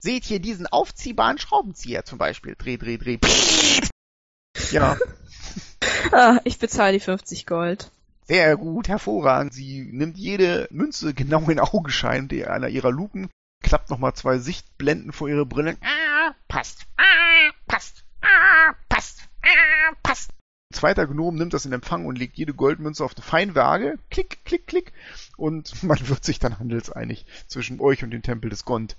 [0.00, 2.54] Seht hier diesen aufziehbaren Schraubenzieher zum Beispiel.
[2.56, 3.18] Dreh, dreh, dreh.
[4.70, 4.96] Ja,
[6.12, 7.90] Ah, ich bezahle die 50 Gold.
[8.26, 9.52] sehr gut, hervorragend.
[9.52, 13.30] Sie nimmt jede Münze genau in Augenschein einer ihrer Lupen,
[13.62, 15.76] klappt nochmal zwei Sichtblenden vor ihre Brille.
[15.82, 16.86] Ah, passt.
[16.96, 18.04] Ah, passt.
[18.20, 19.28] Ah, passt.
[19.42, 20.32] Ah, passt.
[20.70, 23.98] Ein zweiter Gnom nimmt das in Empfang und legt jede Goldmünze auf eine Feinwaage.
[24.10, 24.92] Klick, klick, klick.
[25.36, 28.96] Und man wird sich dann handelseinig zwischen euch und dem Tempel des Gond.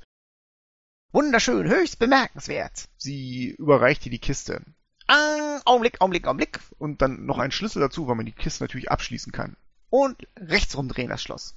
[1.12, 2.88] Wunderschön, höchst bemerkenswert.
[2.98, 4.64] Sie überreicht dir die Kiste.
[5.08, 6.60] Ah, Augenblick, Augenblick, Augenblick.
[6.78, 9.58] Und dann noch einen Schlüssel dazu, weil man die Kiste natürlich abschließen kann.
[9.90, 11.56] Und rechts rumdrehen das Schloss.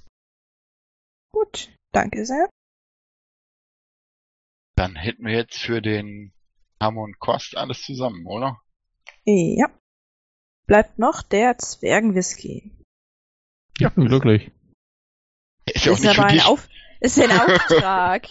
[1.31, 2.49] Gut, danke sehr.
[4.75, 6.33] Dann hätten wir jetzt für den
[6.83, 8.61] Hamon Kost alles zusammen, oder?
[9.25, 9.67] Ja.
[10.67, 12.71] Bleibt noch der Zwergenwhisky.
[13.79, 14.51] Ich bin glücklich.
[15.65, 16.45] Ist ja auch Ist nicht aber für ein, dich.
[16.45, 16.69] Auf
[16.99, 18.27] ist ein Auftrag.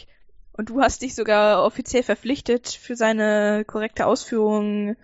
[0.52, 4.96] Und du hast dich sogar offiziell verpflichtet, für seine korrekte Ausführung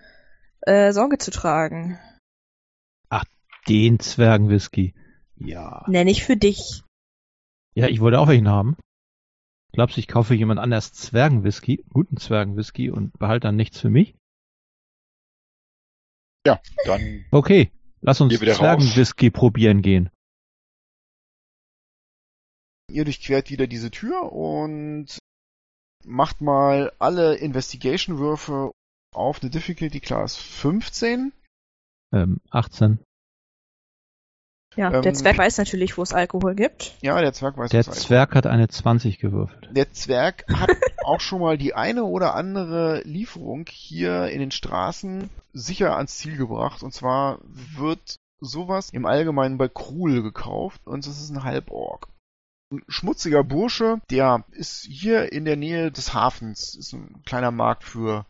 [0.61, 1.99] äh, Sorge zu tragen.
[3.67, 4.95] Den Zwergenwhisky.
[5.35, 5.85] Ja.
[5.87, 6.83] Nenn ich für dich.
[7.75, 8.77] Ja, ich wollte auch welchen haben.
[9.71, 14.15] Glaubst du, ich kaufe jemand anders Zwergenwhisky, guten Zwergenwhisky und behalte dann nichts für mich?
[16.45, 18.33] Ja, dann Okay, lass uns.
[18.33, 20.09] Zwergenwhisky probieren gehen.
[22.91, 25.19] Ihr durchquert wieder diese Tür und
[26.05, 28.71] macht mal alle Investigation-Würfe
[29.13, 31.31] auf eine Difficulty Class 15.
[32.11, 32.99] Ähm, 18.
[34.75, 36.93] Ja, Ähm, der Zwerg weiß natürlich, wo es Alkohol gibt.
[37.01, 39.67] Ja, der Zwerg weiß Der was Alkohol- Zwerg hat eine 20 gewürfelt.
[39.75, 40.69] Der Zwerg hat
[41.03, 46.37] auch schon mal die eine oder andere Lieferung hier in den Straßen sicher ans Ziel
[46.37, 46.83] gebracht.
[46.83, 52.07] Und zwar wird sowas im Allgemeinen bei Krul gekauft und das ist ein Halborg.
[52.71, 57.83] Ein schmutziger Bursche, der ist hier in der Nähe des Hafens, ist ein kleiner Markt
[57.83, 58.27] für,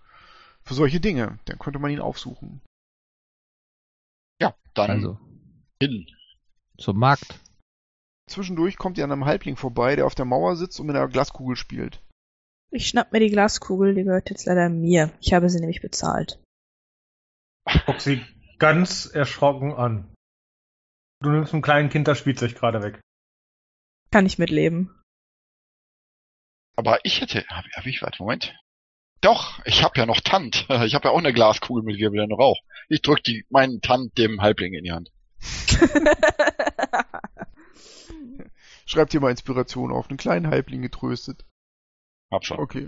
[0.64, 1.38] für solche Dinge.
[1.46, 2.62] Dann könnte man ihn aufsuchen.
[4.42, 5.20] ja, dann Also,
[5.82, 6.08] hin.
[6.80, 7.40] Zum Markt.
[8.28, 11.08] Zwischendurch kommt ihr an einem Halbling vorbei, der auf der Mauer sitzt und mit einer
[11.08, 12.02] Glaskugel spielt.
[12.72, 15.12] Ich schnapp mir die Glaskugel, die gehört jetzt leider mir.
[15.22, 16.40] Ich habe sie nämlich bezahlt.
[17.86, 18.22] Guck sie
[18.60, 20.14] ganz erschrocken an.
[21.22, 23.02] Du nimmst einem kleinen Kind das Spielzeug gerade weg.
[24.12, 24.96] Kann ich mitleben.
[26.76, 28.56] Aber ich hätte, hab, hab ich, warte, Moment.
[29.22, 30.68] Doch, ich habe ja noch Tant.
[30.86, 32.60] Ich habe ja auch eine Glaskugel mit wirbelndem Rauch.
[32.88, 35.12] Ich drück die, meinen Tant dem Halbling in die Hand.
[38.86, 41.46] Schreibt hier mal Inspiration auf, einen kleinen Halbling getröstet.
[42.32, 42.60] Hab schon.
[42.60, 42.88] Okay.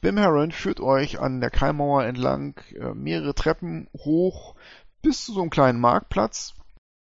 [0.00, 4.56] Bim Heron führt euch an der Keimauer entlang äh, mehrere Treppen hoch
[5.00, 6.54] bis zu so einem kleinen Marktplatz.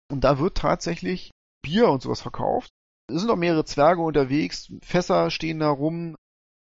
[0.10, 2.70] Und da wird tatsächlich Bier und sowas verkauft.
[3.08, 6.16] Es sind auch mehrere Zwerge unterwegs, Fässer stehen da rum.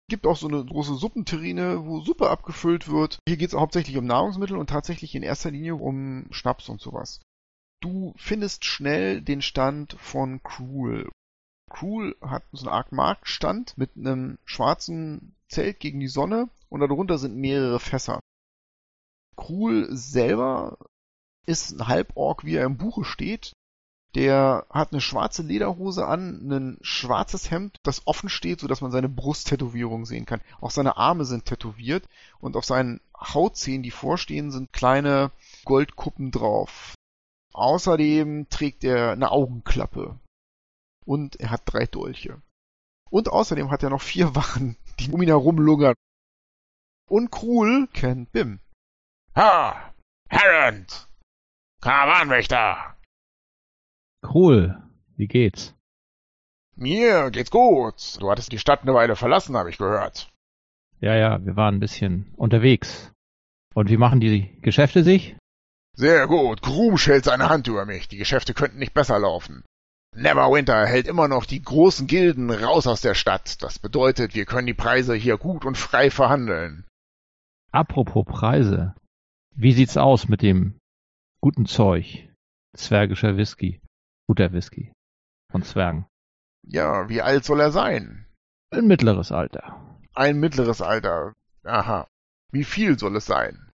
[0.10, 3.20] Gibt auch so eine große Suppenterrine, wo Suppe abgefüllt wird.
[3.28, 7.20] Hier geht es hauptsächlich um Nahrungsmittel und tatsächlich in erster Linie um Schnaps und sowas.
[7.82, 11.10] Du findest schnell den Stand von Cruel.
[11.70, 17.18] Cruel hat so eine Art Marktstand mit einem schwarzen Zelt gegen die Sonne und darunter
[17.18, 18.22] sind mehrere Fässer.
[19.36, 20.78] Cruel selber
[21.45, 23.53] ist ein Halborg, wie er im Buche steht.
[24.18, 29.09] Der hat eine schwarze Lederhose an, ein schwarzes Hemd, das offen steht, sodass man seine
[29.09, 30.41] Brusttätowierung sehen kann.
[30.59, 32.09] Auch seine Arme sind tätowiert
[32.39, 35.30] und auf seinen Hautzähnen, die vorstehen, sind kleine
[35.65, 36.95] Goldkuppen drauf.
[37.53, 40.20] Außerdem trägt er eine Augenklappe.
[41.05, 42.41] Und er hat drei Dolche.
[43.11, 45.93] Und außerdem hat er noch vier Wachen, die um ihn herum lungern.
[47.07, 48.61] Und Krul kennt Bim.
[49.36, 49.93] Ha!
[50.32, 51.07] Harrend!
[51.82, 52.97] Karawanenwächter!
[54.24, 54.82] Cool.
[55.15, 55.76] Wie geht's?
[56.76, 58.18] Mir geht's gut.
[58.20, 60.30] Du hattest die Stadt eine Weile verlassen, habe ich gehört.
[60.99, 63.11] Ja, ja, wir waren ein bisschen unterwegs.
[63.74, 65.36] Und wie machen die Geschäfte sich?
[65.93, 66.61] Sehr gut.
[66.61, 68.07] Grusch hält seine Hand über mich.
[68.07, 69.63] Die Geschäfte könnten nicht besser laufen.
[70.15, 73.61] Neverwinter hält immer noch die großen Gilden raus aus der Stadt.
[73.61, 76.86] Das bedeutet, wir können die Preise hier gut und frei verhandeln.
[77.72, 78.95] Apropos Preise.
[79.55, 80.80] Wie sieht's aus mit dem
[81.41, 82.30] guten Zeug?
[82.76, 83.82] Zwergischer Whisky.
[84.28, 84.91] Guter Whisky.
[85.51, 86.05] Von Zwergen.
[86.67, 88.28] Ja, wie alt soll er sein?
[88.71, 89.97] Ein mittleres Alter.
[90.13, 91.34] Ein mittleres Alter.
[91.63, 92.07] Aha.
[92.51, 93.69] Wie viel soll es sein?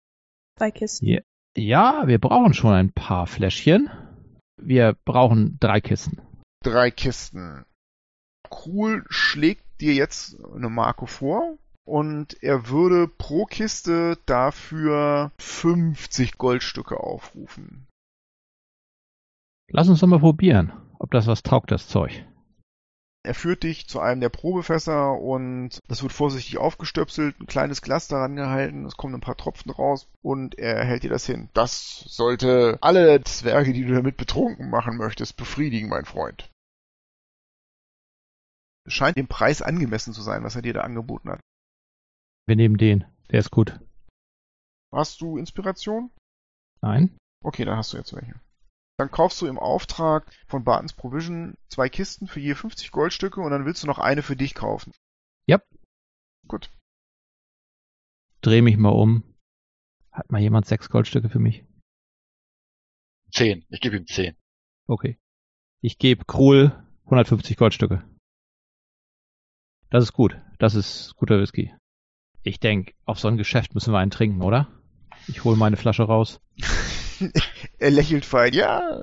[0.57, 1.05] Zwei Kisten.
[1.07, 1.21] Ja,
[1.57, 3.89] ja, wir brauchen schon ein paar Fläschchen.
[4.61, 6.21] Wir brauchen drei Kisten.
[6.63, 7.65] Drei Kisten.
[8.49, 16.99] Krul schlägt dir jetzt eine Marke vor und er würde pro Kiste dafür 50 Goldstücke
[16.99, 17.87] aufrufen.
[19.69, 22.25] Lass uns doch mal probieren, ob das was taugt, das Zeug.
[23.25, 28.09] Er führt dich zu einem der Probefässer und das wird vorsichtig aufgestöpselt, ein kleines Glas
[28.09, 31.49] daran gehalten, es kommen ein paar Tropfen raus und er hält dir das hin.
[31.53, 36.51] Das sollte alle Zwerge, die du damit betrunken machen möchtest, befriedigen, mein Freund.
[38.85, 41.39] Es scheint dem Preis angemessen zu sein, was er dir da angeboten hat.
[42.45, 43.05] Wir nehmen den.
[43.31, 43.79] Der ist gut.
[44.91, 46.11] Hast du Inspiration?
[46.81, 47.17] Nein?
[47.41, 48.35] Okay, dann hast du jetzt welche.
[49.03, 53.51] Dann kaufst du im Auftrag von Bartons Provision zwei Kisten für je 50 Goldstücke und
[53.51, 54.93] dann willst du noch eine für dich kaufen.
[55.45, 55.61] Ja.
[56.47, 56.71] Gut.
[58.39, 59.23] Dreh mich mal um.
[60.13, 61.65] Hat mal jemand sechs Goldstücke für mich?
[63.29, 63.65] Zehn.
[63.67, 64.37] Ich gebe ihm zehn.
[64.87, 65.19] Okay.
[65.81, 66.71] Ich gebe Krul
[67.03, 68.05] 150 Goldstücke.
[69.89, 70.39] Das ist gut.
[70.59, 71.75] Das ist guter Whisky.
[72.41, 74.69] Ich denke, auf so ein Geschäft müssen wir einen trinken, oder?
[75.27, 76.39] Ich hole meine Flasche raus.
[77.79, 78.53] er lächelt fein.
[78.53, 79.01] Ja.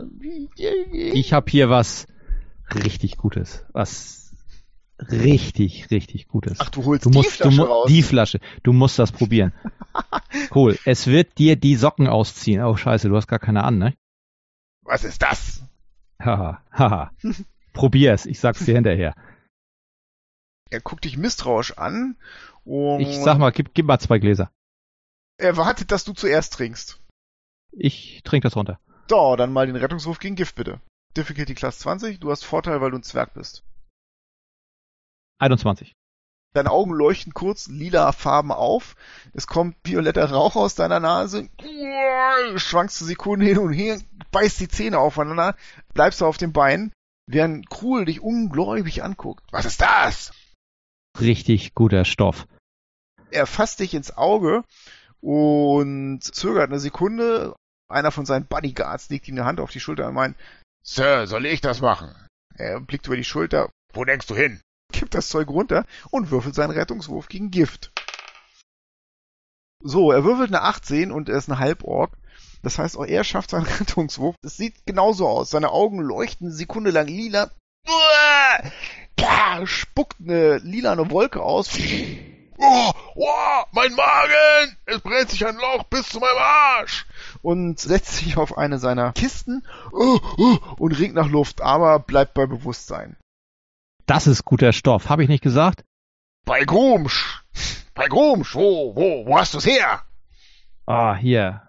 [0.56, 2.06] Ich habe hier was
[2.74, 3.64] richtig Gutes.
[3.72, 4.32] Was
[4.98, 6.58] richtig, richtig Gutes.
[6.60, 7.86] Ach, du holst du musst, die Flasche du, raus.
[7.88, 8.40] Die Flasche.
[8.62, 9.52] Du musst das probieren.
[10.54, 10.78] cool.
[10.84, 12.62] Es wird dir die Socken ausziehen.
[12.62, 13.94] Oh, scheiße, du hast gar keine an, ne?
[14.82, 15.62] Was ist das?
[16.22, 17.12] Haha, haha.
[17.72, 18.26] Probier's.
[18.26, 19.14] Ich sag's dir hinterher.
[20.70, 22.16] Er guckt dich misstrauisch an
[22.64, 24.50] und Ich sag mal, gib, gib mal zwei Gläser.
[25.38, 26.99] er wartet, dass du zuerst trinkst.
[27.72, 28.78] Ich trink das runter.
[29.08, 30.80] So, dann mal den Rettungswurf gegen Gift bitte.
[31.16, 33.64] Difficulty Class 20, du hast Vorteil, weil du ein Zwerg bist.
[35.38, 35.94] 21.
[36.52, 38.96] Deine Augen leuchten kurz lila Farben auf.
[39.32, 41.48] Es kommt violetter Rauch aus deiner Nase.
[42.56, 44.00] Schwankst du Sekunden hin und her,
[44.32, 45.54] beißt die Zähne aufeinander,
[45.94, 46.92] bleibst du auf dem Bein,
[47.26, 49.44] während Krul dich ungläubig anguckt.
[49.52, 50.32] Was ist das?
[51.20, 52.46] Richtig guter Stoff.
[53.30, 54.64] Er fasst dich ins Auge
[55.20, 57.54] und zögert eine Sekunde.
[57.90, 60.36] Einer von seinen Bodyguards legt ihm eine Hand auf die Schulter und meint,
[60.82, 62.14] Sir, soll ich das machen?
[62.56, 64.60] er blickt über die Schulter, Wo denkst du hin?
[64.92, 67.92] kippt das Zeug runter und würfelt seinen Rettungswurf gegen Gift.
[69.82, 72.16] So, er würfelt eine 18 und er ist ein Halborg.
[72.62, 74.34] Das heißt, auch er schafft seinen Rettungswurf.
[74.42, 75.50] Es sieht genauso aus.
[75.50, 77.50] Seine Augen leuchten eine Sekunde lang lila.
[77.88, 78.70] Uah!
[79.18, 81.70] Ja, spuckt eine lilane Wolke aus.
[82.62, 84.76] Oh, oh, mein Magen!
[84.86, 87.06] Es brennt sich ein Loch bis zu meinem Arsch!
[87.42, 92.34] und setzt sich auf eine seiner Kisten uh, uh, und ringt nach Luft, aber bleibt
[92.34, 93.16] bei Bewusstsein.
[94.06, 95.08] Das ist guter Stoff.
[95.08, 95.84] Habe ich nicht gesagt?
[96.44, 97.42] Bei Grumsch!
[97.94, 98.54] Bei Grumsch!
[98.54, 100.02] Wo, wo, wo hast du's her?
[100.86, 101.62] Ah, hier.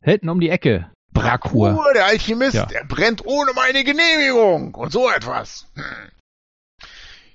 [0.00, 0.90] Hinten um die Ecke.
[1.12, 1.74] Brakur.
[1.74, 2.66] Uh, der Alchemist, Ja.
[2.66, 5.66] der brennt ohne meine Genehmigung und so etwas.
[5.74, 5.84] Hm.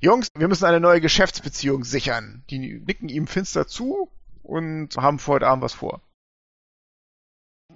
[0.04, 2.44] Jungs, wir müssen eine neue Geschäftsbeziehung sichern.
[2.50, 6.02] Die nicken ihm finster zu und haben für heute Abend was vor.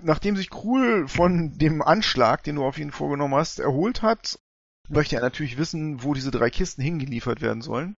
[0.02, 4.40] Nachdem sich Krul von dem Anschlag, den du auf ihn vorgenommen hast, erholt hat,
[4.90, 7.96] möchte er natürlich wissen, wo diese drei Kisten hingeliefert werden sollen.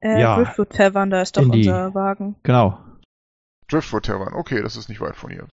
[0.00, 0.36] Äh, Ja.
[0.36, 2.36] Driftwood Tavern, da ist doch In die- unser Wagen.
[2.44, 2.82] Genau.
[3.68, 5.48] Driftwood Tavern, okay, das ist nicht weit von hier.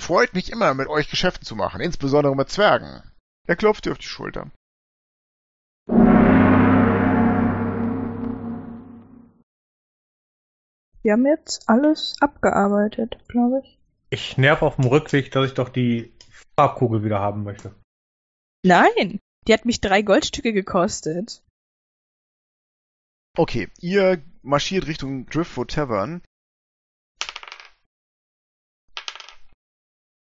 [0.00, 3.02] Freut mich immer, mit euch Geschäfte zu machen, insbesondere mit Zwergen.
[3.46, 4.50] Er klopft dir auf die Schulter.
[11.04, 13.78] Wir haben jetzt alles abgearbeitet, glaube ich.
[14.08, 16.14] Ich nerv auf dem Rückweg, dass ich doch die
[16.56, 17.74] Farbkugel wieder haben möchte.
[18.64, 21.44] Nein, die hat mich drei Goldstücke gekostet.
[23.36, 26.22] Okay, ihr marschiert Richtung Driftwood Tavern.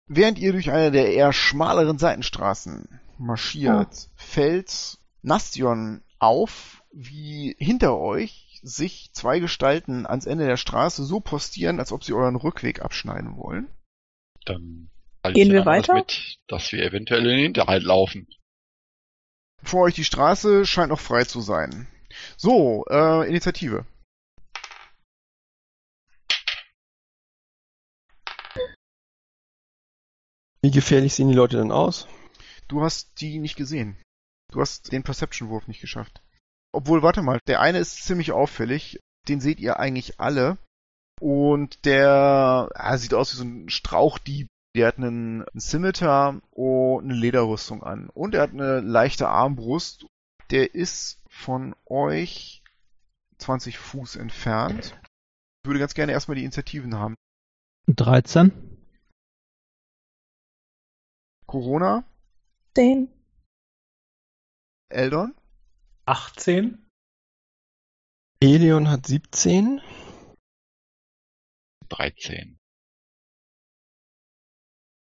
[0.07, 8.50] Während ihr durch eine der eher schmaleren Seitenstraßen marschiert, fällt Nastion auf, wie hinter euch
[8.61, 13.37] sich zwei Gestalten ans Ende der Straße so postieren, als ob sie euren Rückweg abschneiden
[13.37, 13.67] wollen.
[14.45, 14.91] Dann
[15.23, 15.93] Gehen wir weiter?
[15.93, 18.27] Mit, dass wir eventuell in den Hinterhalt laufen.
[19.63, 21.87] Vor euch die Straße scheint noch frei zu sein.
[22.37, 23.85] So, äh, Initiative.
[30.63, 32.07] Wie gefährlich sehen die Leute dann aus?
[32.67, 33.97] Du hast die nicht gesehen.
[34.51, 36.21] Du hast den Perception-Wurf nicht geschafft.
[36.73, 38.99] Obwohl, warte mal, der eine ist ziemlich auffällig.
[39.27, 40.57] Den seht ihr eigentlich alle.
[41.19, 44.47] Und der ah, sieht aus wie so ein Strauchdieb.
[44.75, 48.09] Der hat einen, einen Scimitar und eine Lederrüstung an.
[48.09, 50.05] Und er hat eine leichte Armbrust.
[50.49, 52.63] Der ist von euch
[53.37, 54.99] 20 Fuß entfernt.
[55.63, 57.15] Ich würde ganz gerne erstmal die Initiativen haben.
[57.87, 58.51] 13.
[61.45, 62.05] Corona,
[62.77, 63.09] Den.
[64.89, 65.33] Eldon,
[66.11, 66.77] 18.
[68.43, 69.79] Helion hat 17.
[71.87, 72.57] 13.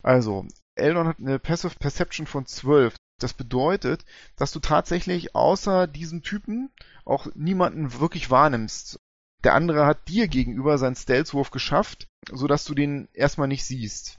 [0.02, 2.94] Also, Eldon hat eine Passive Perception von 12.
[3.18, 4.04] Das bedeutet,
[4.36, 6.70] dass du tatsächlich außer diesem Typen
[7.06, 9.00] auch niemanden wirklich wahrnimmst.
[9.44, 14.18] Der andere hat dir gegenüber seinen Stealth-Wurf geschafft, sodass du den erstmal nicht siehst.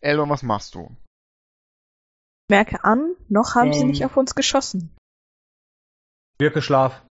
[0.00, 0.96] Eldon, was machst du?
[2.48, 3.88] Merke an, noch haben sie Ähm.
[3.88, 4.96] nicht auf uns geschossen.
[6.38, 7.02] Wirke Schlaf.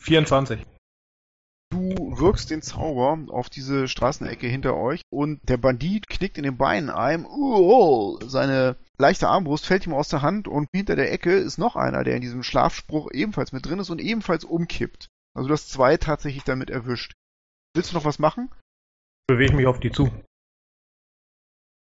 [0.00, 0.64] Vierundzwanzig.
[1.70, 6.56] Du wirkst den Zauber auf diese Straßenecke hinter euch und der Bandit knickt in den
[6.56, 7.26] Beinen ein.
[8.26, 12.04] Seine leichte Armbrust fällt ihm aus der Hand und hinter der Ecke ist noch einer,
[12.04, 15.08] der in diesem Schlafspruch ebenfalls mit drin ist und ebenfalls umkippt.
[15.36, 17.12] Also du hast zwei tatsächlich damit erwischt.
[17.74, 18.50] Willst du noch was machen?
[19.26, 20.10] Bewege mich auf die zu.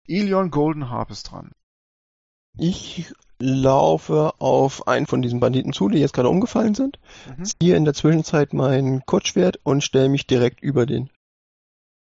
[0.08, 1.52] Elion Golden Harp ist dran.
[2.58, 7.00] Ich laufe auf einen von diesen Banditen zu, die jetzt gerade umgefallen sind.
[7.38, 7.46] Mhm.
[7.46, 11.10] Ziehe in der Zwischenzeit mein Kurzschwert und stelle mich direkt über den.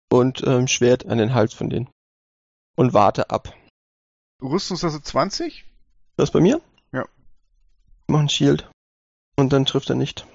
[0.10, 1.90] Und ähm, Schwert an den Hals von denen.
[2.76, 3.54] Und warte ab.
[4.42, 5.66] Rüstungsklasse 20?
[6.18, 6.62] Das bei mir?
[6.92, 7.06] Ja.
[8.08, 8.70] Mach ein Shield.
[9.38, 10.26] Und dann trifft er nicht.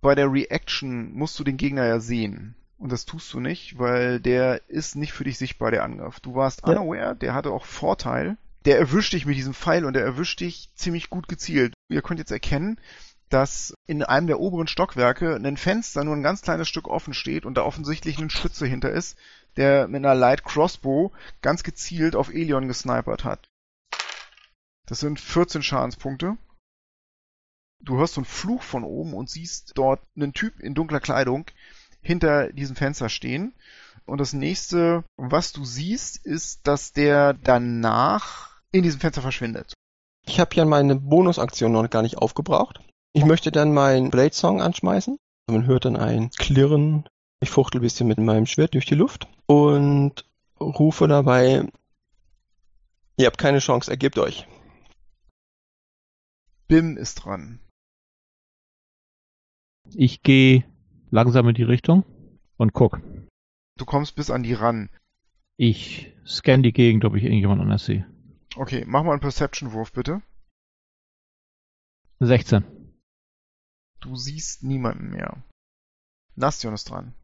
[0.00, 2.54] Bei der Reaction musst du den Gegner ja sehen.
[2.80, 6.18] Und das tust du nicht, weil der ist nicht für dich sichtbar, der Angriff.
[6.20, 6.80] Du warst Ja.
[6.80, 8.38] unaware, der hatte auch Vorteil.
[8.64, 11.74] Der erwischt dich mit diesem Pfeil und der erwischt dich ziemlich gut gezielt.
[11.88, 12.80] Ihr könnt jetzt erkennen,
[13.28, 17.44] dass in einem der oberen Stockwerke ein Fenster nur ein ganz kleines Stück offen steht
[17.44, 19.16] und da offensichtlich ein Schütze hinter ist,
[19.56, 21.12] der mit einer Light Crossbow
[21.42, 23.50] ganz gezielt auf Elion gesnipert hat.
[24.86, 26.38] Das sind 14 Schadenspunkte.
[27.82, 31.44] Du hörst so einen Fluch von oben und siehst dort einen Typ in dunkler Kleidung
[32.02, 33.54] hinter diesem Fenster stehen.
[34.06, 39.74] Und das nächste, was du siehst, ist, dass der danach in diesem Fenster verschwindet.
[40.26, 42.80] Ich habe ja meine Bonusaktion noch gar nicht aufgebraucht.
[43.12, 45.16] Ich möchte dann meinen Blade Song anschmeißen.
[45.48, 47.08] Man hört dann ein Klirren.
[47.40, 50.24] Ich fuchtel ein bisschen mit meinem Schwert durch die Luft und
[50.60, 51.66] rufe dabei,
[53.16, 54.46] ihr habt keine Chance, ergebt euch.
[56.68, 57.58] Bim ist dran.
[59.94, 60.64] Ich gehe
[61.10, 62.04] langsam in die Richtung
[62.56, 63.00] und guck.
[63.76, 64.90] Du kommst bis an die ran.
[65.56, 68.06] Ich scanne die Gegend, ob ich irgendjemand anders sehe.
[68.56, 70.22] Okay, mach mal einen Perception-Wurf bitte.
[72.20, 72.64] 16.
[74.00, 75.42] Du siehst niemanden mehr.
[76.34, 77.14] Nastion ist dran.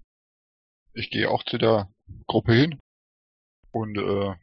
[0.93, 1.93] Ich gehe auch zu der
[2.26, 2.78] Gruppe hin
[3.70, 4.34] und äh,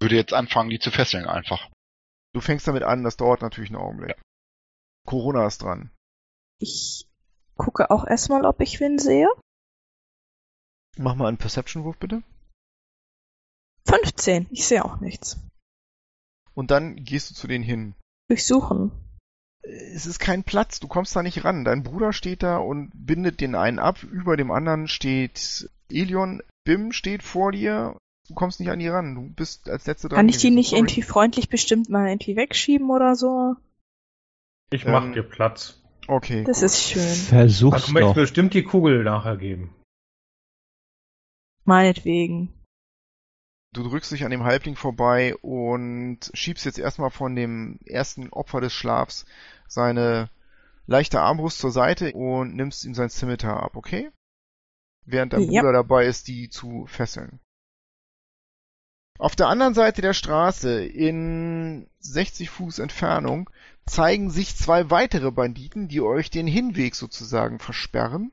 [0.00, 1.68] würde jetzt anfangen, die zu fesseln einfach.
[2.32, 4.20] Du fängst damit an, das dauert natürlich einen Augenblick.
[5.06, 5.90] Corona ist dran.
[6.58, 7.08] Ich
[7.56, 9.28] gucke auch erstmal, ob ich wen sehe.
[10.98, 12.22] Mach mal einen Perception-Wurf bitte.
[13.86, 14.46] 15.
[14.50, 15.38] Ich sehe auch nichts.
[16.54, 17.94] Und dann gehst du zu denen hin.
[18.28, 18.90] Durchsuchen.
[19.62, 21.64] es ist kein Platz, du kommst da nicht ran.
[21.64, 24.02] Dein Bruder steht da und bindet den einen ab.
[24.02, 26.42] Über dem anderen steht Elion.
[26.64, 27.96] Bim steht vor dir.
[28.28, 29.14] Du kommst nicht an die ran.
[29.14, 30.16] Du bist als letzte dran.
[30.16, 30.80] Kann ich die nicht Sorry.
[30.80, 33.54] irgendwie freundlich bestimmt mal irgendwie wegschieben oder so?
[34.70, 35.80] Ich Ähm, mach dir Platz.
[36.08, 36.44] Okay.
[36.44, 37.02] Das ist schön.
[37.02, 38.14] Versuch's Also, du möchtest doch.
[38.22, 39.74] bestimmt die Kugel nachher geben.
[41.64, 42.52] Meinetwegen.
[43.72, 48.60] Du drückst dich an dem Halbling vorbei und schiebst jetzt erstmal von dem ersten Opfer
[48.60, 49.26] des Schlafs
[49.68, 50.30] seine
[50.86, 54.10] leichte Armbrust zur Seite und nimmst ihm sein Scimitar ab, okay?
[55.04, 55.60] Während dein Ja.
[55.60, 57.40] Bruder dabei ist, die zu fesseln.
[59.18, 63.48] Auf der anderen Seite der Straße, in 60 Fuß Entfernung,
[63.86, 68.32] zeigen sich zwei weitere Banditen, die euch den Hinweg sozusagen versperren.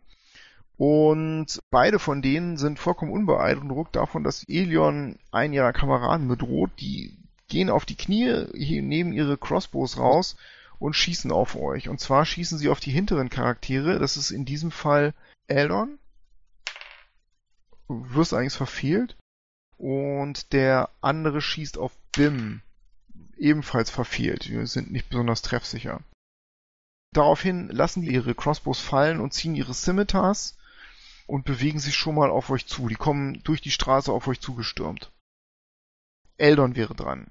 [0.78, 6.72] Und beide von denen sind vollkommen unbeeindruckt davon, dass Elion einen ihrer Kameraden bedroht.
[6.80, 7.18] Die
[7.48, 10.36] gehen auf die Knie, nehmen ihre Crossbows raus
[10.80, 11.88] und schießen auf euch.
[11.88, 14.00] Und zwar schießen sie auf die hinteren Charaktere.
[14.00, 15.14] Das ist in diesem Fall
[15.48, 16.00] Eldon.
[17.88, 19.16] Du wirst eigentlich verfehlt.
[19.84, 22.62] Und der andere schießt auf Bim.
[23.36, 24.46] Ebenfalls verfehlt.
[24.46, 26.00] Die sind nicht besonders treffsicher.
[27.12, 30.58] Daraufhin lassen die ihre Crossbows fallen und ziehen ihre Scimitars
[31.28, 32.88] und bewegen sich schon mal auf euch zu.
[32.88, 35.12] Die kommen durch die Straße auf euch zugestürmt.
[36.38, 37.28] Eldon wäre dran.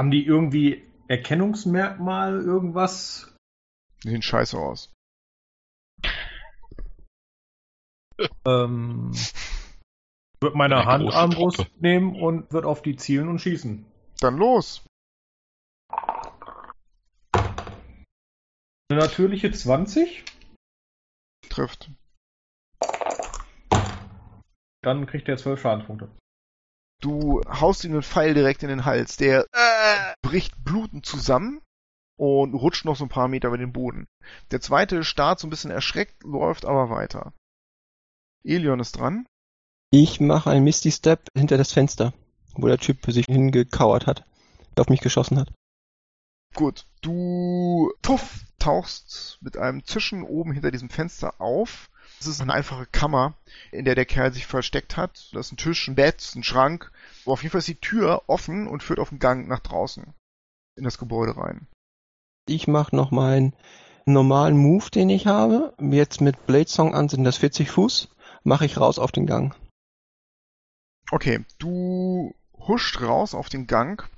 [0.00, 3.34] Haben die irgendwie Erkennungsmerkmal, irgendwas?
[4.04, 4.92] Die sehen scheiße aus.
[8.44, 9.12] Ähm,
[10.40, 13.84] wird meine Handarmbrust nehmen und wird auf die zielen und schießen.
[14.20, 14.84] Dann los.
[18.90, 20.24] Eine natürliche 20,
[21.48, 21.90] Trifft.
[24.82, 26.08] dann kriegt er 12 Schadenspunkte.
[27.00, 29.16] Du haust ihm einen Pfeil direkt in den Hals.
[29.16, 31.60] Der äh, bricht blutend zusammen
[32.18, 34.06] und rutscht noch so ein paar Meter über den Boden.
[34.50, 37.32] Der zweite starrt so ein bisschen erschreckt, läuft aber weiter.
[38.44, 39.26] Elion ist dran.
[39.90, 42.12] Ich mache einen Misty Step hinter das Fenster,
[42.54, 44.24] wo der Typ sich hingekauert hat,
[44.76, 45.50] der auf mich geschossen hat.
[46.54, 51.90] Gut, du puff, tauchst mit einem Zischen oben hinter diesem Fenster auf.
[52.20, 53.34] Es ist eine einfache Kammer,
[53.70, 55.30] in der der Kerl sich versteckt hat.
[55.32, 56.90] Da ist ein Tisch, ein Bett, ein Schrank.
[57.24, 60.12] Aber auf jeden Fall ist die Tür offen und führt auf den Gang nach draußen.
[60.76, 61.66] In das Gebäude rein.
[62.46, 63.54] Ich mache noch meinen
[64.04, 65.74] normalen Move, den ich habe.
[65.80, 68.08] Jetzt mit Blade Song an sind das 40 Fuß.
[68.42, 69.54] Mache ich raus auf den Gang.
[71.10, 74.08] Okay, du huscht raus auf den Gang.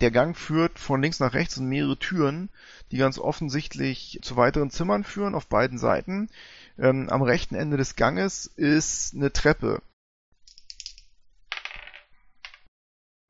[0.00, 2.50] Der Gang führt von links nach rechts in mehrere Türen,
[2.92, 6.30] die ganz offensichtlich zu weiteren Zimmern führen auf beiden Seiten.
[6.78, 9.82] Ähm, am rechten Ende des Ganges ist eine Treppe.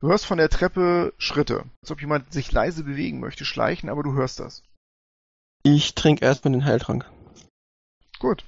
[0.01, 4.03] Du hörst von der Treppe Schritte, als ob jemand sich leise bewegen möchte, schleichen, aber
[4.03, 4.63] du hörst das.
[5.63, 7.09] Ich trinke erstmal den Heiltrank.
[8.19, 8.45] Gut.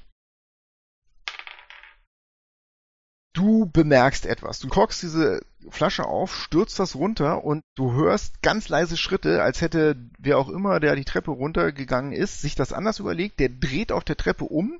[3.34, 4.60] Du bemerkst etwas.
[4.60, 9.62] Du korkst diese Flasche auf, stürzt das runter und du hörst ganz leise Schritte, als
[9.62, 13.40] hätte wer auch immer, der die Treppe runtergegangen ist, sich das anders überlegt.
[13.40, 14.80] Der dreht auf der Treppe um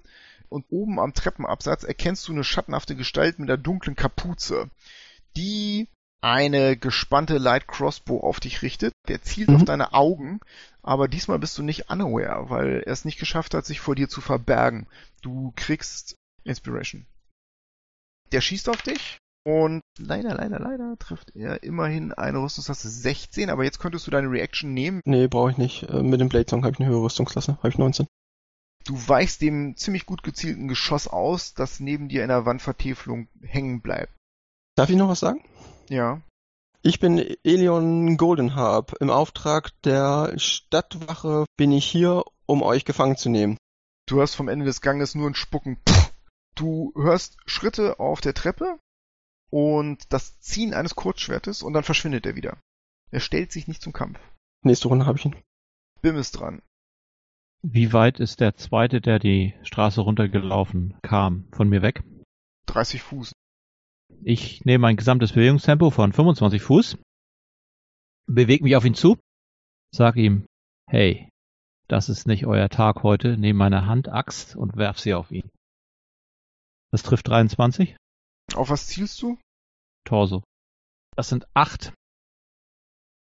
[0.50, 4.70] und oben am Treppenabsatz erkennst du eine schattenhafte Gestalt mit einer dunklen Kapuze,
[5.38, 5.88] die
[6.20, 8.94] eine gespannte Light Crossbow auf dich richtet.
[9.08, 9.56] Der zielt Mhm.
[9.56, 10.42] auf deine Augen,
[10.84, 14.10] aber diesmal bist du nicht unaware, weil er es nicht geschafft hat, sich vor dir
[14.10, 14.88] zu verbergen.
[15.22, 17.06] Du kriegst Inspiration.
[18.32, 23.64] Der schießt auf dich und leider, leider, leider trifft er immerhin eine Rüstungsklasse 16, aber
[23.64, 25.02] jetzt könntest du deine Reaction nehmen.
[25.06, 25.84] Nee, brauche ich nicht.
[25.84, 27.58] Äh, Mit dem Blade Song habe ich eine höhere Rüstungsklasse.
[27.58, 28.08] Habe ich 19.
[28.86, 33.82] Du weichst dem ziemlich gut gezielten Geschoss aus, das neben dir in der Wandvertäfelung hängen
[33.82, 34.14] bleibt.
[34.76, 35.44] Darf ich noch was sagen?
[35.90, 36.22] Ja.
[36.84, 38.96] Ich bin Elion Goldenharp.
[39.00, 43.58] Im Auftrag der Stadtwache bin ich hier, um euch gefangen zu nehmen.
[44.08, 45.78] Du hörst vom Ende des Ganges nur ein Spucken.
[45.88, 46.12] Pff.
[46.56, 48.80] Du hörst Schritte auf der Treppe
[49.50, 52.60] und das Ziehen eines Kurzschwertes und dann verschwindet er wieder.
[53.12, 54.20] Er stellt sich nicht zum Kampf.
[54.64, 55.36] Nächste Runde habe ich ihn.
[56.02, 56.62] Bim ist dran.
[57.64, 62.04] Wie weit ist der zweite, der die Straße runtergelaufen kam, von mir weg?
[62.68, 63.34] 30 Fuß.
[64.24, 66.98] Ich nehme ein gesamtes Bewegungstempo von 25 Fuß,
[68.28, 69.18] bewege mich auf ihn zu,
[69.94, 70.46] sag ihm,
[70.90, 71.30] hey,
[71.88, 75.50] das ist nicht euer Tag heute, nehme meine Handaxt und werf sie auf ihn.
[76.92, 77.96] Das trifft 23,
[78.54, 79.38] Auf was zielst du?
[80.06, 80.44] Torso.
[81.16, 81.94] Das sind acht.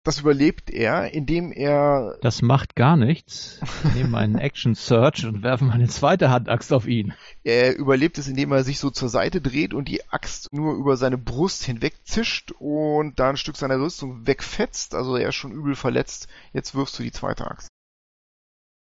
[0.04, 3.61] Das überlebt er, indem er Das macht gar nichts.
[3.84, 7.12] Ich nehme einen Action Search und werfe meine zweite Handaxt auf ihn.
[7.42, 10.96] Er überlebt es, indem er sich so zur Seite dreht und die Axt nur über
[10.96, 14.94] seine Brust hinweg zischt und da ein Stück seiner Rüstung wegfetzt.
[14.94, 16.28] Also er ist schon übel verletzt.
[16.52, 17.68] Jetzt wirfst du die zweite Axt.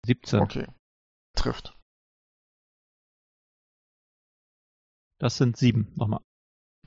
[0.07, 0.41] 17.
[0.41, 0.67] Okay.
[1.37, 1.76] Trifft.
[5.19, 5.93] Das sind sieben.
[5.97, 6.21] Nochmal.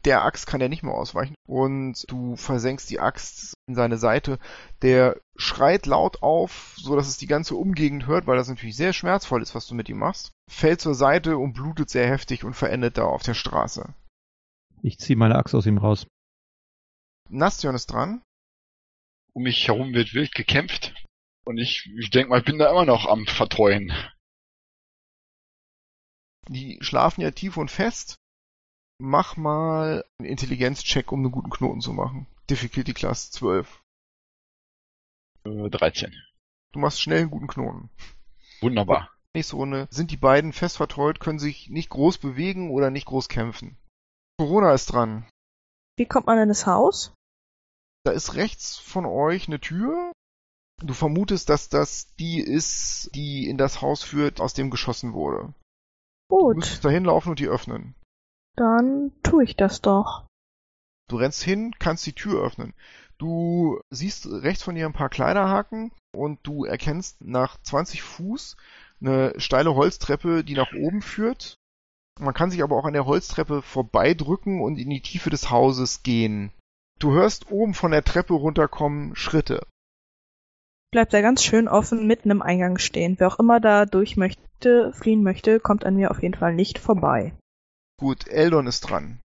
[0.05, 4.39] Der Axt kann er nicht mehr ausweichen und du versenkst die Axt in seine Seite.
[4.81, 8.93] Der schreit laut auf, so dass es die ganze Umgegend hört, weil das natürlich sehr
[8.93, 10.31] schmerzvoll ist, was du mit ihm machst.
[10.49, 13.93] Fällt zur Seite und blutet sehr heftig und verendet da auf der Straße.
[14.81, 16.07] Ich ziehe meine Axt aus ihm raus.
[17.27, 18.21] Nastion ist dran.
[19.33, 20.93] Um mich herum wird wild gekämpft.
[21.45, 23.91] Und ich, ich denke mal, ich bin da immer noch am Vertreuen.
[26.47, 28.18] Die schlafen ja tief und fest.
[29.01, 32.27] Mach mal einen Intelligenzcheck, um einen guten Knoten zu machen.
[32.49, 33.81] Difficulty Class 12.
[35.45, 36.13] Äh, 13.
[36.73, 37.89] Du machst schnell einen guten Knoten.
[38.61, 39.09] Wunderbar.
[39.33, 43.29] Nächste Runde sind die beiden fest vertreut, können sich nicht groß bewegen oder nicht groß
[43.29, 43.77] kämpfen.
[44.37, 45.25] Corona ist dran.
[45.97, 47.13] Wie kommt man in das Haus?
[48.03, 50.11] Da ist rechts von euch eine Tür.
[50.81, 55.53] Du vermutest, dass das die ist, die in das Haus führt, aus dem geschossen wurde.
[56.29, 57.95] Du Gut, müsstest dahin laufen und die öffnen.
[58.59, 60.25] Dann tue ich das doch.
[61.09, 62.73] Du rennst hin, kannst die Tür öffnen.
[63.17, 68.55] Du siehst rechts von ihr ein paar Kleiderhaken und du erkennst nach 20 Fuß
[69.01, 71.55] eine steile Holztreppe, die nach oben führt.
[72.19, 76.03] Man kann sich aber auch an der Holztreppe vorbeidrücken und in die Tiefe des Hauses
[76.03, 76.51] gehen.
[76.99, 79.65] Du hörst oben von der Treppe runterkommen Schritte.
[80.91, 83.15] Bleibt da ganz schön offen mitten im Eingang stehen.
[83.19, 86.79] Wer auch immer da durch möchte, fliehen möchte, kommt an mir auf jeden Fall nicht
[86.79, 87.33] vorbei.
[87.99, 89.19] Gut, Eldon ist dran.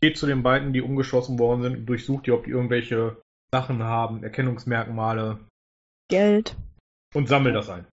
[0.00, 3.20] Geht zu den beiden, die umgeschossen worden sind, und durchsucht die, ob die irgendwelche
[3.52, 5.46] Sachen haben, Erkennungsmerkmale
[6.08, 6.56] Geld.
[7.14, 7.86] und sammelt das ein.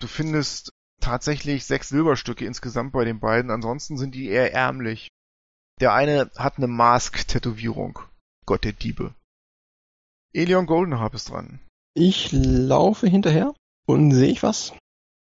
[0.00, 5.08] Du findest tatsächlich sechs Silberstücke insgesamt bei den beiden, ansonsten sind die eher ärmlich.
[5.80, 7.98] Der eine hat eine Mask-Tätowierung.
[8.46, 9.14] Gott der Diebe.
[10.34, 11.60] Elion Goldenharp ist dran.
[11.94, 13.54] Ich laufe hinterher
[13.86, 14.74] und sehe ich was.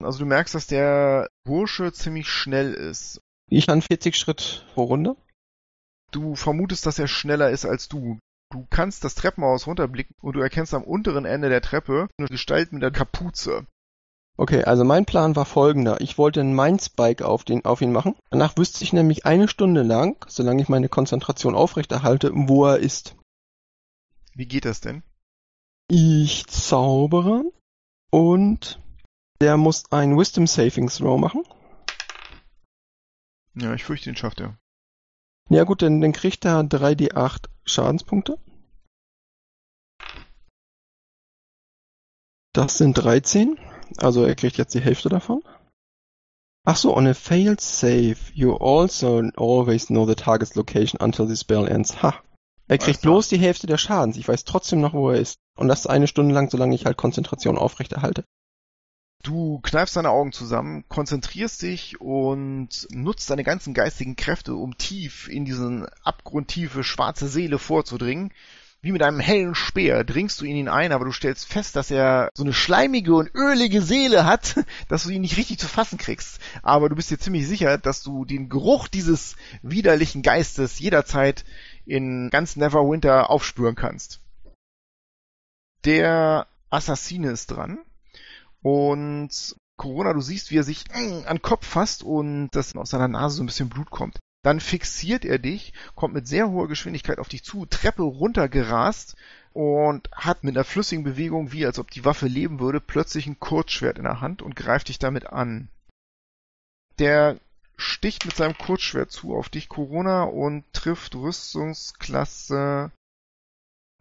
[0.01, 3.19] Also du merkst, dass der Bursche ziemlich schnell ist.
[3.53, 5.17] Ich an 40 Schritt pro Runde.
[6.11, 8.17] Du vermutest, dass er schneller ist als du.
[8.49, 12.71] Du kannst das Treppenhaus runterblicken und du erkennst am unteren Ende der Treppe eine Gestalt
[12.71, 13.67] mit der Kapuze.
[14.37, 15.99] Okay, also mein Plan war folgender.
[15.99, 18.15] Ich wollte einen Mindspike auf, den, auf ihn machen.
[18.29, 23.17] Danach wüsste ich nämlich eine Stunde lang, solange ich meine Konzentration aufrechterhalte, wo er ist.
[24.33, 25.03] Wie geht das denn?
[25.89, 27.43] Ich zaubere
[28.11, 28.79] und
[29.41, 31.43] der muss ein Wisdom Saving Throw machen.
[33.55, 34.57] Ja, ich fürchte, den schafft er.
[35.49, 38.37] Ja gut, dann, dann kriegt er 3d8 Schadenspunkte.
[42.53, 43.57] Das sind 13.
[43.97, 45.43] Also er kriegt jetzt die Hälfte davon.
[46.63, 51.35] Ach so, on a failed save, you also always know the target's location until the
[51.35, 52.03] spell ends.
[52.03, 52.13] Ha.
[52.67, 53.13] Er kriegt klar.
[53.13, 54.15] bloß die Hälfte der Schadens.
[54.15, 55.37] Ich weiß trotzdem noch, wo er ist.
[55.57, 58.23] Und das eine Stunde lang, solange ich halt Konzentration aufrechterhalte.
[59.23, 65.27] Du kneifst deine Augen zusammen, konzentrierst dich und nutzt deine ganzen geistigen Kräfte, um tief
[65.27, 68.33] in diesen abgrundtiefe schwarze Seele vorzudringen.
[68.83, 71.91] Wie mit einem hellen Speer dringst du in ihn ein, aber du stellst fest, dass
[71.91, 74.55] er so eine schleimige und ölige Seele hat,
[74.87, 76.39] dass du ihn nicht richtig zu fassen kriegst.
[76.63, 81.45] Aber du bist dir ziemlich sicher, dass du den Geruch dieses widerlichen Geistes jederzeit
[81.85, 84.19] in ganz Neverwinter aufspüren kannst.
[85.85, 87.77] Der Assassine ist dran.
[88.63, 92.91] Und Corona, du siehst, wie er sich mm, an den Kopf fasst und dass aus
[92.91, 94.19] seiner Nase so ein bisschen Blut kommt.
[94.43, 99.15] Dann fixiert er dich, kommt mit sehr hoher Geschwindigkeit auf dich zu, Treppe runtergerast
[99.53, 103.39] und hat mit einer flüssigen Bewegung, wie als ob die Waffe leben würde, plötzlich ein
[103.39, 105.69] Kurzschwert in der Hand und greift dich damit an.
[106.97, 107.39] Der
[107.77, 112.91] sticht mit seinem Kurzschwert zu auf dich, Corona, und trifft Rüstungsklasse.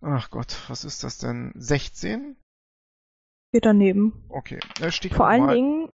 [0.03, 1.53] Ach Gott, was ist das denn?
[1.55, 2.37] 16?
[3.53, 4.25] Geht daneben.
[4.29, 4.61] Okay,
[5.11, 5.91] Vor allen Dingen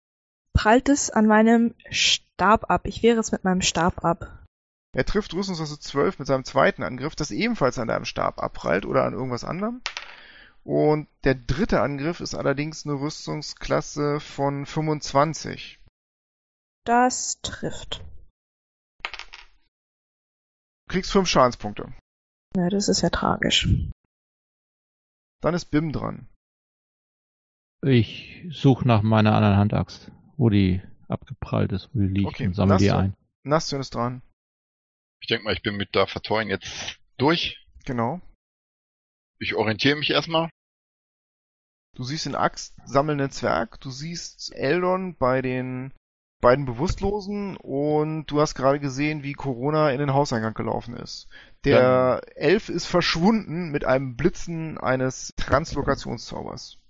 [0.53, 2.85] prallt es an meinem Stab ab.
[2.85, 4.45] Ich wehre es mit meinem Stab ab.
[4.93, 9.03] Er trifft Rüstungsklasse 12 mit seinem zweiten Angriff, das ebenfalls an deinem Stab abprallt oder
[9.03, 9.81] an irgendwas anderem.
[10.63, 15.79] Und der dritte Angriff ist allerdings eine Rüstungsklasse von 25.
[16.85, 18.03] Das trifft.
[20.87, 21.93] Du kriegst 5 Schadenspunkte.
[22.55, 23.67] Na, das ist ja tragisch.
[25.41, 26.27] Dann ist Bim dran.
[27.83, 32.53] Ich suche nach meiner anderen Handaxt, wo die abgeprallt ist, wo die liegt Okay, und
[32.53, 33.15] sammle die ein.
[33.43, 34.21] Nastion ist dran.
[35.19, 37.65] Ich denke mal, ich bin mit der Verteuern jetzt durch.
[37.85, 38.21] Genau.
[39.39, 40.49] Ich orientiere mich erstmal.
[41.95, 45.93] Du siehst den Axt sammelnden Zwerg, du siehst Eldon bei den
[46.39, 51.27] beiden Bewusstlosen und du hast gerade gesehen, wie Corona in den Hauseingang gelaufen ist.
[51.65, 56.80] Der Elf ist verschwunden mit einem Blitzen eines Translokationszaubers.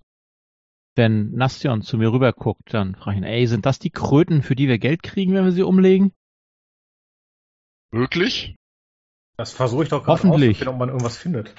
[0.96, 4.44] Wenn Nastion zu mir rüber guckt, dann frage ich ihn, ey, sind das die Kröten,
[4.44, 6.14] für die wir Geld kriegen, wenn wir sie umlegen?
[7.92, 8.56] Wirklich?
[9.38, 10.68] Das versuche ich doch gerade Hoffentlich.
[10.68, 11.56] ob man irgendwas findet.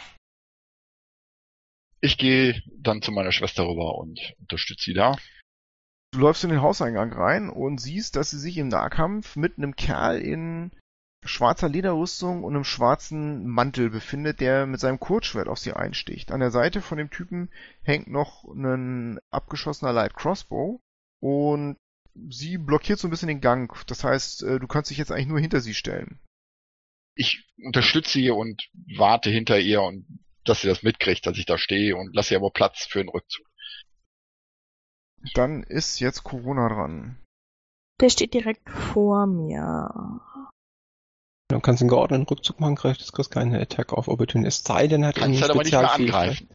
[2.01, 5.17] Ich gehe dann zu meiner Schwester rüber und unterstütze sie da.
[6.13, 9.77] Du läufst in den Hauseingang rein und siehst, dass sie sich im Nahkampf mit einem
[9.77, 10.73] Kerl in
[11.25, 16.33] schwarzer Lederrüstung und einem schwarzen Mantel befindet, der mit seinem Kurzschwert auf sie einsticht.
[16.33, 17.51] An der Seite von dem Typen
[17.83, 20.81] hängt noch ein abgeschossener Light Crossbow
[21.21, 21.77] und
[22.29, 23.73] sie blockiert so ein bisschen den Gang.
[23.87, 26.21] Das heißt, äh, du kannst dich jetzt eigentlich nur hinter sie stellen.
[27.15, 30.07] Ich unterstütze sie und warte hinter ihr und
[30.45, 33.09] dass sie das mitkriegt, dass ich da stehe und lasse ihr aber Platz für den
[33.09, 33.47] Rückzug.
[35.35, 37.19] Dann ist jetzt Corona dran.
[38.01, 40.21] Der steht direkt vor mir.
[41.53, 44.49] Du kannst einen geordneten Rückzug machen, kriegst du kriegst keine Attack of Opportunity.
[44.49, 46.29] Es sei denn, er hat Kannst irgendwie halt aber nicht mehr Spezialfähigkeit.
[46.31, 46.49] angreifen.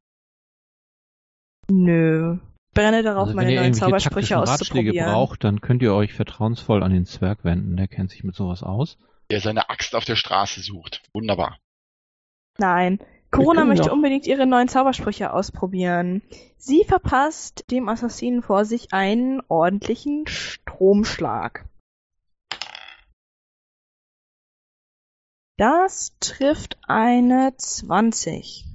[1.69, 2.37] Nö.
[2.73, 5.11] Brenne darauf, Also wenn meine ihr neuen irgendwelche Zaubersprüche taktischen Ratschläge auszuprobieren.
[5.11, 7.75] braucht, dann könnt ihr euch vertrauensvoll an den Zwerg wenden.
[7.77, 8.97] Der kennt sich mit sowas aus.
[9.31, 11.01] Der seine Axt auf der Straße sucht.
[11.13, 11.57] Wunderbar.
[12.59, 12.99] Nein.
[13.31, 16.21] Corona möchte doch- unbedingt ihre neuen Zaubersprüche ausprobieren.
[16.57, 21.65] Sie verpasst dem Assassinen vor sich einen ordentlichen Stromschlag.
[25.57, 28.65] Das trifft eine 20.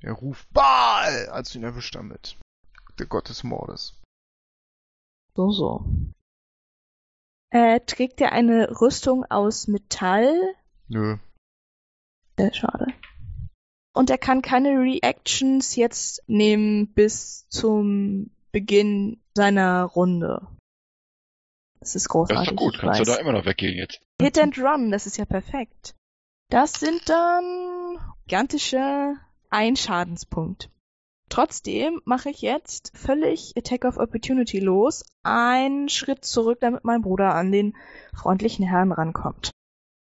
[0.00, 2.36] Er ruft Baal, als du ihn erwischt damit.
[2.98, 3.98] Der Gott des Mordes.
[5.34, 5.86] So, so.
[7.50, 10.34] Äh, trägt er eine Rüstung aus Metall?
[10.88, 11.16] Nö.
[12.36, 12.88] Sehr schade.
[13.94, 20.46] Und er kann keine Reactions jetzt nehmen bis zum Beginn seiner Runde.
[21.80, 22.42] Das ist Das großartig.
[22.42, 22.78] ist doch gut.
[22.78, 23.16] Kannst du weiß.
[23.16, 24.00] da immer noch weggehen jetzt.
[24.20, 25.94] Hit and Run, das ist ja perfekt.
[26.50, 29.14] Das sind dann gigantische
[29.50, 30.70] ein Schadenspunkt.
[31.30, 37.34] Trotzdem mache ich jetzt völlig Attack of Opportunity los, einen Schritt zurück, damit mein Bruder
[37.34, 37.76] an den
[38.14, 39.50] freundlichen Herrn rankommt.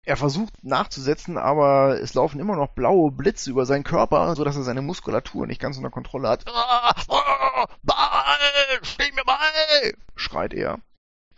[0.06, 4.64] Er versucht nachzusetzen, aber es laufen immer noch blaue Blitze über seinen Körper, sodass er
[4.64, 6.46] seine Muskulatur nicht ganz unter Kontrolle hat.
[6.48, 9.94] Ah, ah, Baal, steh mir bei!
[10.16, 10.80] schreit er.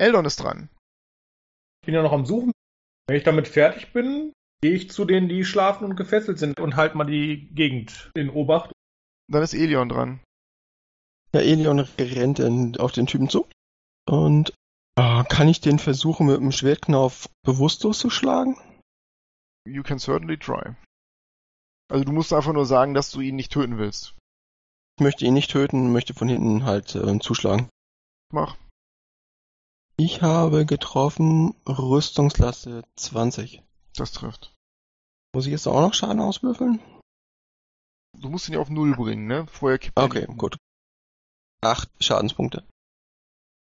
[0.01, 0.69] Eldon ist dran.
[1.81, 2.51] Ich bin ja noch am Suchen.
[3.07, 6.75] Wenn ich damit fertig bin, gehe ich zu denen, die schlafen und gefesselt sind und
[6.75, 8.71] halt mal die Gegend in Obacht.
[9.27, 10.19] Dann ist Elion dran.
[11.33, 13.47] Ja, Elion rennt in, auf den Typen zu.
[14.09, 14.53] Und
[14.97, 18.57] äh, kann ich den versuchen, mit dem Schwertknauf bewusstlos zu schlagen?
[19.67, 20.75] You can certainly try.
[21.91, 24.15] Also du musst einfach nur sagen, dass du ihn nicht töten willst.
[24.97, 27.69] Ich möchte ihn nicht töten, möchte von hinten halt äh, zuschlagen.
[28.33, 28.57] Mach.
[30.03, 33.61] Ich habe getroffen Rüstungsklasse 20.
[33.95, 34.51] Das trifft.
[35.31, 36.79] Muss ich jetzt auch noch Schaden auswürfeln?
[38.17, 39.45] Du musst ihn ja auf Null bringen, ne?
[39.45, 40.39] Vorher kippt Okay, um.
[40.39, 40.57] gut.
[41.63, 42.65] Acht Schadenspunkte.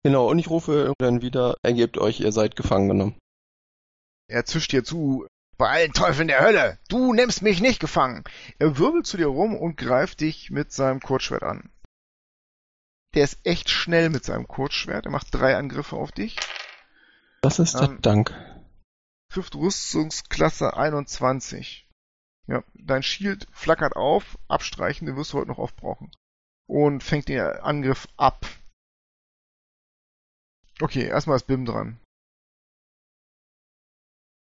[0.03, 3.19] Genau, und ich rufe dann wieder, ergebt euch, ihr seid gefangen genommen.
[4.27, 5.27] Er zischt dir zu.
[5.59, 6.79] Bei allen Teufeln der Hölle!
[6.89, 8.23] Du nimmst mich nicht gefangen!
[8.57, 11.69] Er wirbelt zu dir rum und greift dich mit seinem Kurzschwert an.
[13.13, 15.05] Der ist echt schnell mit seinem Kurzschwert.
[15.05, 16.37] Er macht drei Angriffe auf dich.
[17.41, 18.33] Das ist der Ähm, Dank.
[19.29, 21.87] Trifft Rüstungsklasse 21.
[22.47, 24.37] Ja, dein Shield flackert auf.
[24.47, 26.11] Abstreichen, den wirst du heute noch aufbrauchen.
[26.67, 28.45] Und fängt den Angriff ab.
[30.79, 31.99] Okay, erstmal ist Bim dran.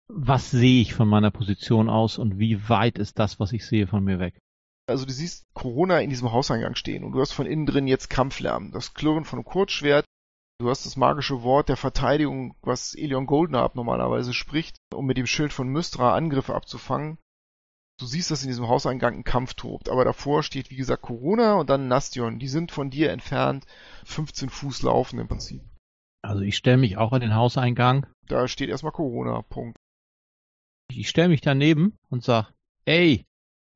[0.08, 3.86] Was sehe ich von meiner Position aus und wie weit ist das, was ich sehe,
[3.86, 4.38] von mir weg?
[4.88, 8.08] Also du siehst Corona in diesem Hauseingang stehen und du hast von innen drin jetzt
[8.08, 8.72] Kampflärm.
[8.72, 10.04] Das Klirren von einem Kurzschwert.
[10.60, 15.26] Du hast das magische Wort der Verteidigung, was Elion Goldenharp normalerweise spricht, um mit dem
[15.26, 17.18] Schild von Mystra Angriffe abzufangen.
[18.00, 21.54] Du siehst, dass in diesem Hauseingang ein Kampf tobt, aber davor steht wie gesagt Corona
[21.54, 22.38] und dann Nastion.
[22.38, 23.66] Die sind von dir entfernt
[24.04, 25.62] 15 Fuß laufen im Prinzip.
[26.22, 28.06] Also ich stelle mich auch an den Hauseingang.
[28.26, 29.76] Da steht erstmal Corona, Punkt.
[30.90, 32.52] Ich stelle mich daneben und sag,
[32.86, 33.27] ey,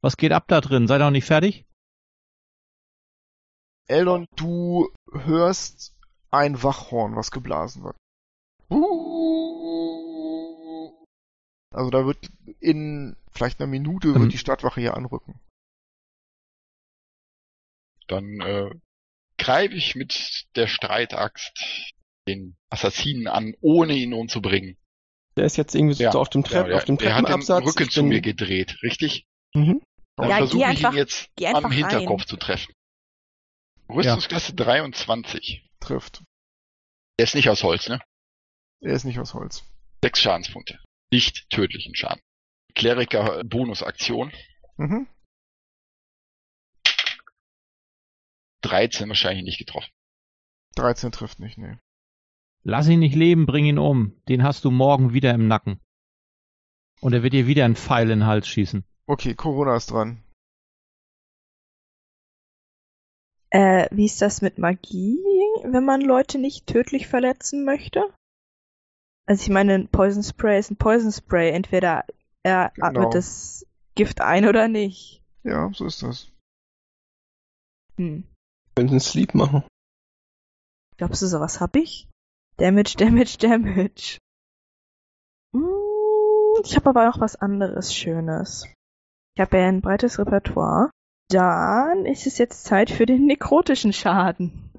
[0.02, 0.86] was geht ab da drin?
[0.86, 1.64] Seid ihr noch nicht fertig?
[3.88, 5.94] Eldon, du hörst
[6.30, 7.96] ein Wachhorn, was geblasen wird.
[11.74, 12.30] Also da wird
[12.60, 14.20] in vielleicht einer Minute Ähm.
[14.22, 15.40] wird die Stadtwache hier anrücken.
[18.08, 18.70] Dann äh,
[19.38, 21.92] greife ich mit der Streitaxt
[22.28, 24.76] den Assassinen an, ohne ihn umzubringen.
[25.36, 27.24] Der ist jetzt irgendwie so Ja, auf dem, Trepp, Ja, auf dem er hat den
[27.26, 27.66] Treppenabsatz.
[27.66, 29.24] Rücken Ich zu bin- mir gedreht, richtig?
[29.54, 29.82] Mhm.
[30.16, 32.28] Dann Ja, versuche ich einfach- ihn jetzt am Hinterkopf rein.
[32.28, 32.74] zu treffen.
[33.88, 35.68] Rüstungsklasse 23.
[35.80, 36.22] Trifft.
[37.18, 38.00] Der ist nicht aus Holz, ne?
[38.80, 39.64] Er ist nicht aus Holz.
[40.02, 40.78] Sechs Schadenspunkte.
[41.10, 42.20] Nicht tödlichen Schaden.
[42.74, 44.32] Kleriker äh, Bonusaktion.
[44.76, 45.06] Mhm.
[48.62, 49.90] 13 wahrscheinlich nicht getroffen.
[50.76, 51.76] 13 trifft nicht, nee.
[52.64, 54.20] Lass ihn nicht leben, bring ihn um.
[54.28, 55.80] Den hast du morgen wieder im Nacken.
[57.00, 58.84] Und er wird dir wieder einen Pfeil in den Hals schießen.
[59.06, 60.22] Okay, Corona ist dran.
[63.50, 65.18] Äh, wie ist das mit Magie,
[65.64, 68.02] wenn man Leute nicht tödlich verletzen möchte?
[69.26, 71.50] Also ich meine, ein Poison Spray ist ein Poison Spray.
[71.50, 72.04] Entweder
[72.42, 72.86] er Genau.
[72.86, 75.22] atmet das Gift ein oder nicht.
[75.44, 76.30] Ja, so ist das.
[77.96, 78.24] Hm.
[78.74, 79.64] Können Sie einen Sleep machen?
[80.96, 82.08] Glaubst du, sowas hab ich?
[82.56, 84.18] Damage, Damage, Damage.
[85.52, 88.66] Hm, ich habe aber noch was anderes Schönes.
[89.34, 90.90] Ich habe ja ein breites Repertoire.
[91.28, 94.70] Dann ist es jetzt Zeit für den nekrotischen Schaden.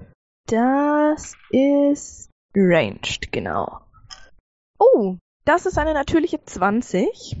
[0.46, 3.80] Das ist ranged, genau.
[4.78, 7.36] Oh, das ist eine natürliche 20.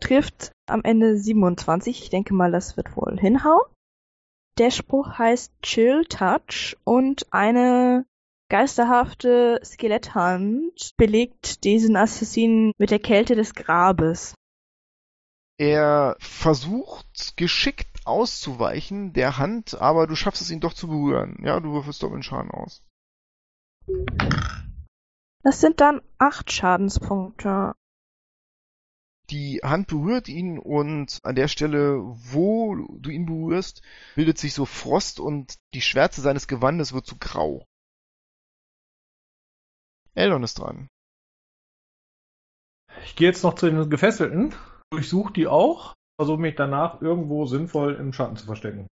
[0.00, 2.02] Trifft am Ende 27.
[2.02, 3.66] Ich denke mal, das wird wohl hinhauen.
[4.58, 8.04] Der Spruch heißt Chill Touch und eine
[8.50, 14.34] geisterhafte Skeletthand belegt diesen Assassinen mit der Kälte des Grabes.
[15.58, 21.36] Er versucht geschickt auszuweichen der Hand, aber du schaffst es ihn doch zu berühren.
[21.42, 22.84] Ja, du würfelst doppelten Schaden aus.
[25.42, 27.74] Das sind dann acht Schadenspunkte.
[29.30, 33.82] Die Hand berührt ihn und an der Stelle, wo du ihn berührst,
[34.14, 37.66] bildet sich so Frost und die Schwärze seines Gewandes wird zu grau.
[40.14, 40.88] Eldon ist dran.
[43.04, 44.54] Ich gehe jetzt noch zu den Gefesselten,
[44.90, 48.86] durchsuche die auch, versuche mich danach irgendwo sinnvoll im Schatten zu verstecken.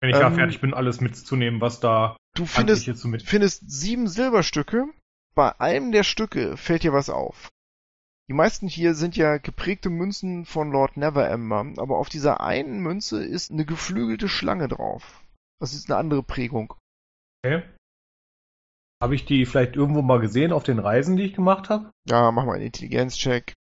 [0.00, 3.22] Wenn ich da Ähm, fertig bin, alles mitzunehmen, was da Du findest, so mit.
[3.22, 4.86] findest sieben Silberstücke.
[5.34, 7.50] Bei einem der Stücke fällt dir was auf.
[8.28, 13.24] Die meisten hier sind ja geprägte Münzen von Lord Neverember, aber auf dieser einen Münze
[13.24, 15.22] ist eine geflügelte Schlange drauf.
[15.60, 16.74] Das ist eine andere Prägung.
[17.44, 17.62] Okay.
[19.02, 21.90] Habe ich die vielleicht irgendwo mal gesehen auf den Reisen, die ich gemacht habe?
[22.08, 23.52] Ja, mach mal einen Intelligenzcheck.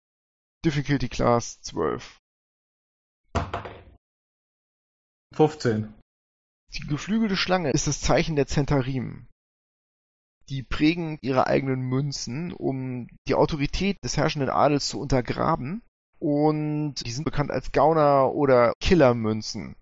[0.66, 2.20] Difficulty Class 12.
[5.34, 5.94] 15.
[6.74, 9.28] Die geflügelte Schlange ist das Zeichen der Zentarim.
[10.48, 15.82] Die prägen ihre eigenen Münzen, um die Autorität des herrschenden Adels zu untergraben.
[16.20, 19.76] Und die sind bekannt als Gauner oder Killermünzen.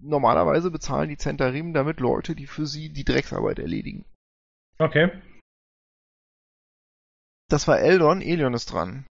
[0.00, 4.04] Normalerweise bezahlen die Zentarim damit Leute, die für sie die Drecksarbeit erledigen.
[4.78, 5.10] Okay.
[7.52, 9.04] Das war Eldon, Elion ist dran.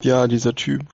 [0.00, 0.88] Ja, dieser Typ.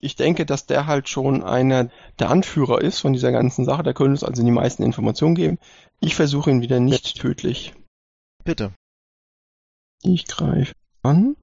[0.00, 3.84] Ich denke, dass der halt schon einer der Anführer ist von dieser ganzen Sache.
[3.84, 5.60] Der könnte uns also die meisten Informationen geben.
[6.00, 7.72] Ich versuche ihn wieder nicht tödlich.
[8.42, 8.74] Bitte.
[10.02, 11.36] Ich greife an.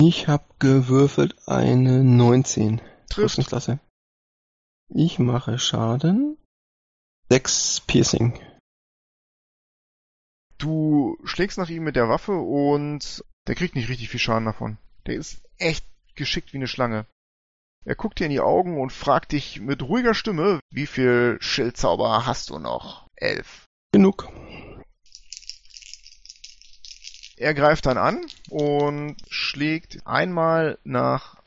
[0.00, 2.78] Ich habe gewürfelt eine 19.
[3.10, 3.18] Trifft.
[3.18, 3.80] Rüstungsklasse.
[4.88, 6.38] Ich mache Schaden.
[7.28, 8.40] 6 Piercing.
[10.60, 14.76] Du schlägst nach ihm mit der Waffe und der kriegt nicht richtig viel Schaden davon.
[15.06, 15.86] Der ist echt
[16.16, 17.06] geschickt wie eine Schlange.
[17.86, 22.26] Er guckt dir in die Augen und fragt dich mit ruhiger Stimme, wie viel Schildzauber
[22.26, 23.06] hast du noch?
[23.16, 23.64] Elf.
[23.92, 24.28] Genug.
[27.38, 31.40] Er greift dann an und schlägt einmal nach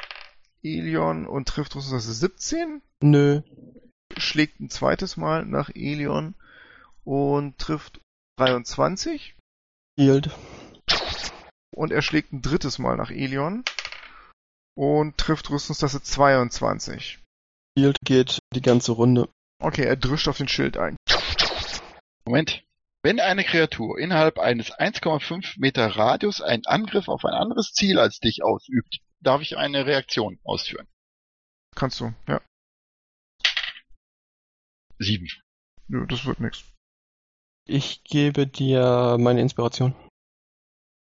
[0.64, 3.42] Elion und trifft Rüstungsklasse 17, Nö.
[4.18, 6.34] schlägt ein zweites Mal nach Elion
[7.04, 8.00] und trifft
[8.38, 9.36] 23
[9.98, 10.32] Healed.
[11.76, 13.64] und er schlägt ein drittes Mal nach Elion
[14.76, 17.20] und trifft Rüstungsklasse 22.
[17.78, 19.30] Healed geht die ganze Runde.
[19.62, 20.98] Okay, er drischt auf den Schild ein.
[22.26, 22.64] Moment.
[23.06, 28.20] Wenn eine Kreatur innerhalb eines 1,5 Meter Radius einen Angriff auf ein anderes Ziel als
[28.20, 30.88] dich ausübt, darf ich eine Reaktion ausführen.
[31.76, 32.42] Kannst du, ja.
[35.00, 35.28] Sieben.
[35.88, 36.64] Nö, das wird nix.
[37.66, 39.96] Ich gebe dir meine Inspiration.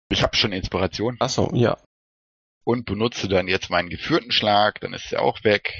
[0.09, 1.81] Ich habe schon Inspiration Achso, ja.
[2.63, 5.73] und benutze dann jetzt meinen geführten Schlag, dann ist er auch weg.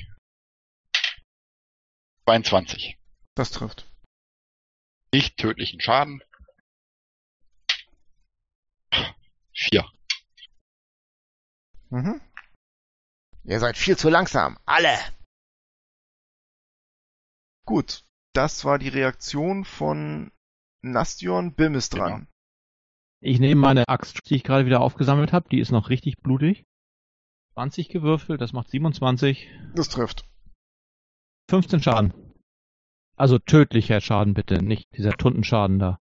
[2.26, 2.98] 22.
[3.36, 3.88] Das trifft.
[5.14, 6.24] Nicht tödlichen Schaden.
[9.54, 9.90] Vier.
[11.92, 12.20] Mhm.
[13.44, 14.58] Ihr seid viel zu langsam.
[14.66, 14.98] Alle!
[17.66, 18.04] Gut.
[18.34, 20.32] Das war die Reaktion von
[20.92, 21.54] Nastion.
[21.54, 22.28] Bim ist dran.
[23.22, 25.50] Ich nehme meine Axt, die ich gerade wieder aufgesammelt habe.
[25.50, 26.66] Die ist noch richtig blutig.
[27.54, 29.50] 20 gewürfelt, das macht 27.
[29.74, 30.26] Das trifft.
[31.50, 32.14] 15 Schaden.
[33.16, 36.00] Also tödlicher Schaden bitte, nicht dieser Tundenschaden da.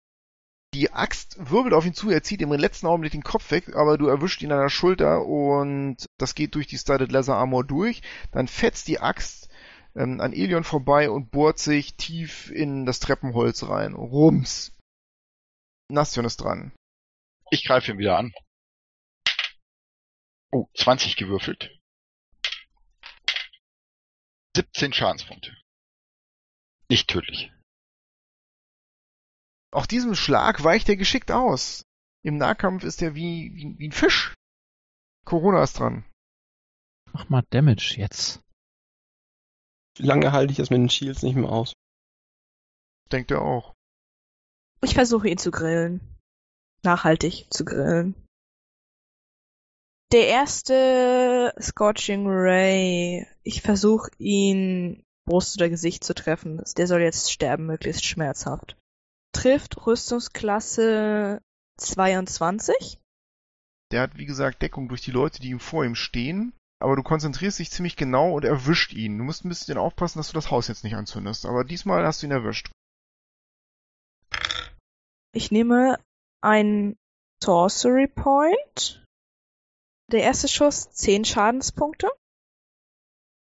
[0.72, 3.74] Die Axt wirbelt auf ihn zu, er zieht ihm im letzten Augenblick den Kopf weg,
[3.74, 7.64] aber du erwischt ihn an der Schulter und das geht durch die Studded Leather Armor
[7.64, 8.02] durch.
[8.30, 9.49] Dann fetzt die Axt
[9.94, 13.94] ähm, an Elion vorbei und bohrt sich tief in das Treppenholz rein.
[13.94, 14.76] Rums.
[15.88, 16.72] Nastion ist dran.
[17.50, 18.32] Ich greife ihn wieder an.
[20.52, 21.76] Oh, 20 gewürfelt.
[24.56, 25.56] 17 Schadenspunkte.
[26.88, 27.52] Nicht tödlich.
[29.72, 31.84] Auch diesem Schlag weicht er geschickt aus.
[32.22, 34.34] Im Nahkampf ist er wie, wie, wie ein Fisch.
[35.24, 36.04] Corona ist dran.
[37.12, 38.42] Mach mal Damage jetzt.
[40.00, 41.72] Lange halte ich das mit den Shields nicht mehr aus.
[43.12, 43.74] Denkt er auch.
[44.82, 46.00] Ich versuche ihn zu grillen.
[46.82, 48.14] Nachhaltig zu grillen.
[50.12, 53.26] Der erste Scorching Ray.
[53.42, 56.62] Ich versuche ihn Brust oder Gesicht zu treffen.
[56.76, 58.76] Der soll jetzt sterben, möglichst schmerzhaft.
[59.32, 61.40] Trifft Rüstungsklasse
[61.78, 62.98] 22.
[63.92, 66.52] Der hat, wie gesagt, Deckung durch die Leute, die ihm vor ihm stehen.
[66.80, 69.18] Aber du konzentrierst dich ziemlich genau und erwischt ihn.
[69.18, 71.44] Du musst ein bisschen aufpassen, dass du das Haus jetzt nicht anzündest.
[71.44, 72.70] Aber diesmal hast du ihn erwischt.
[75.32, 75.98] Ich nehme
[76.40, 76.96] einen
[77.42, 79.04] Sorcery Point.
[80.10, 82.08] Der erste Schuss 10 Schadenspunkte.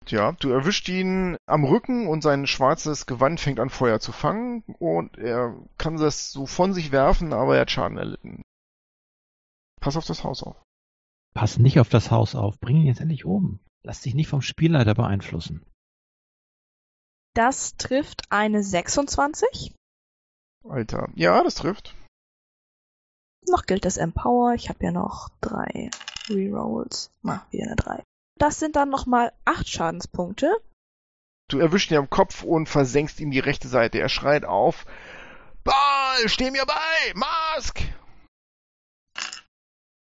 [0.09, 4.65] Ja, du erwischt ihn am Rücken und sein schwarzes Gewand fängt an Feuer zu fangen
[4.79, 8.43] und er kann das so von sich werfen, aber er hat Schaden erlitten.
[9.81, 10.57] Pass auf das Haus auf.
[11.35, 12.59] Pass nicht auf das Haus auf.
[12.61, 13.61] Bring ihn jetzt endlich um.
[13.83, 15.65] Lass dich nicht vom Spielleiter beeinflussen.
[17.35, 19.75] Das trifft eine 26.
[20.69, 21.09] Alter.
[21.15, 21.95] Ja, das trifft.
[23.49, 24.55] Noch gilt das Empower.
[24.55, 25.91] Ich habe ja noch drei
[26.29, 27.11] Rerolls.
[27.23, 28.03] Mach wieder eine 3.
[28.37, 30.51] Das sind dann nochmal 8 Schadenspunkte.
[31.49, 33.99] Du erwischst ihn am Kopf und versenkst ihm die rechte Seite.
[33.99, 34.87] Er schreit auf.
[35.65, 37.15] Ball, steh mir bei!
[37.15, 37.83] Mask!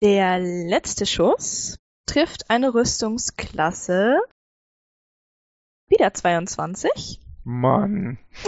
[0.02, 4.22] Der letzte Schuss trifft eine Rüstungsklasse.
[5.89, 7.20] Wieder 22.
[7.43, 8.18] Mann.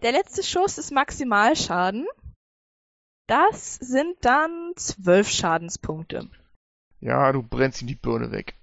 [0.00, 2.06] Der letzte Schuss ist Maximalschaden.
[3.26, 6.30] Das sind dann 12 Schadenspunkte.
[7.00, 8.54] Ja, du brennst ihm die Birne weg.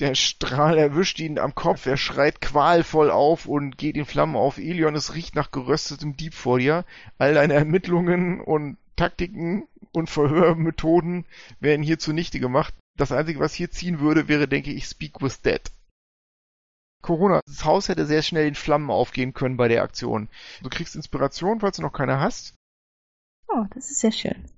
[0.00, 4.58] Der Strahl erwischt ihn am Kopf, er schreit qualvoll auf und geht in Flammen auf.
[4.58, 6.84] Elion, es riecht nach geröstetem Dieb vor dir.
[7.18, 11.24] All deine Ermittlungen und Taktiken und Verhörmethoden
[11.60, 12.74] werden hier zunichte gemacht.
[12.96, 15.62] Das Einzige, was hier ziehen würde, wäre, denke ich, Speak with Dead.
[17.00, 20.28] Corona, das Haus hätte sehr schnell in Flammen aufgehen können bei der Aktion.
[20.62, 22.54] Du kriegst Inspiration, falls du noch keine hast.
[23.46, 24.50] Oh, das ist sehr schön.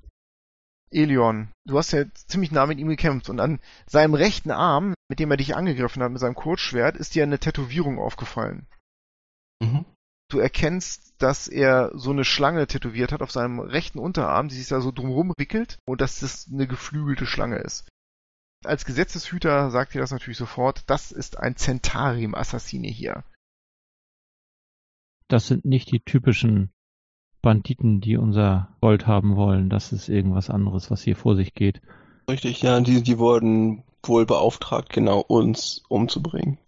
[0.90, 5.20] Elion, du hast ja ziemlich nah mit ihm gekämpft und an seinem rechten Arm, mit
[5.20, 8.66] dem er dich angegriffen hat, mit seinem Kurzschwert, ist dir eine Tätowierung aufgefallen.
[9.62, 9.84] Mhm.
[10.30, 14.68] Du erkennst, dass er so eine Schlange tätowiert hat auf seinem rechten Unterarm, die sich
[14.68, 17.88] da so drumherum wickelt und dass das eine geflügelte Schlange ist.
[18.64, 23.24] Als Gesetzeshüter sagt dir das natürlich sofort, das ist ein Zentarim-Assassine hier.
[25.28, 26.70] Das sind nicht die typischen
[27.42, 29.68] Banditen, die unser Gold haben wollen.
[29.68, 31.80] Das ist irgendwas anderes, was hier vor sich geht.
[32.28, 36.58] Richtig, ja, die, die wurden wohl beauftragt, genau uns umzubringen.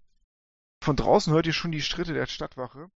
[0.83, 2.91] Von draußen hört ihr schon die Schritte der Stadtwache.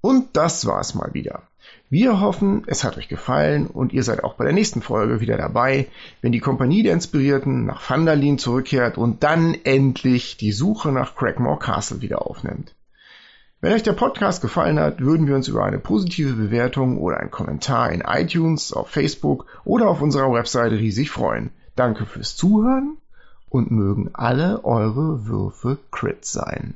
[0.00, 1.42] Und das war's mal wieder.
[1.90, 5.36] Wir hoffen, es hat euch gefallen und ihr seid auch bei der nächsten Folge wieder
[5.36, 5.88] dabei,
[6.22, 11.58] wenn die Kompanie der Inspirierten nach Vandalin zurückkehrt und dann endlich die Suche nach Craigmore
[11.58, 12.74] Castle wieder aufnimmt.
[13.60, 17.30] Wenn euch der Podcast gefallen hat, würden wir uns über eine positive Bewertung oder einen
[17.30, 21.50] Kommentar in iTunes, auf Facebook oder auf unserer Webseite riesig freuen.
[21.76, 22.96] Danke fürs Zuhören
[23.50, 26.74] und mögen alle eure Würfe Crit sein.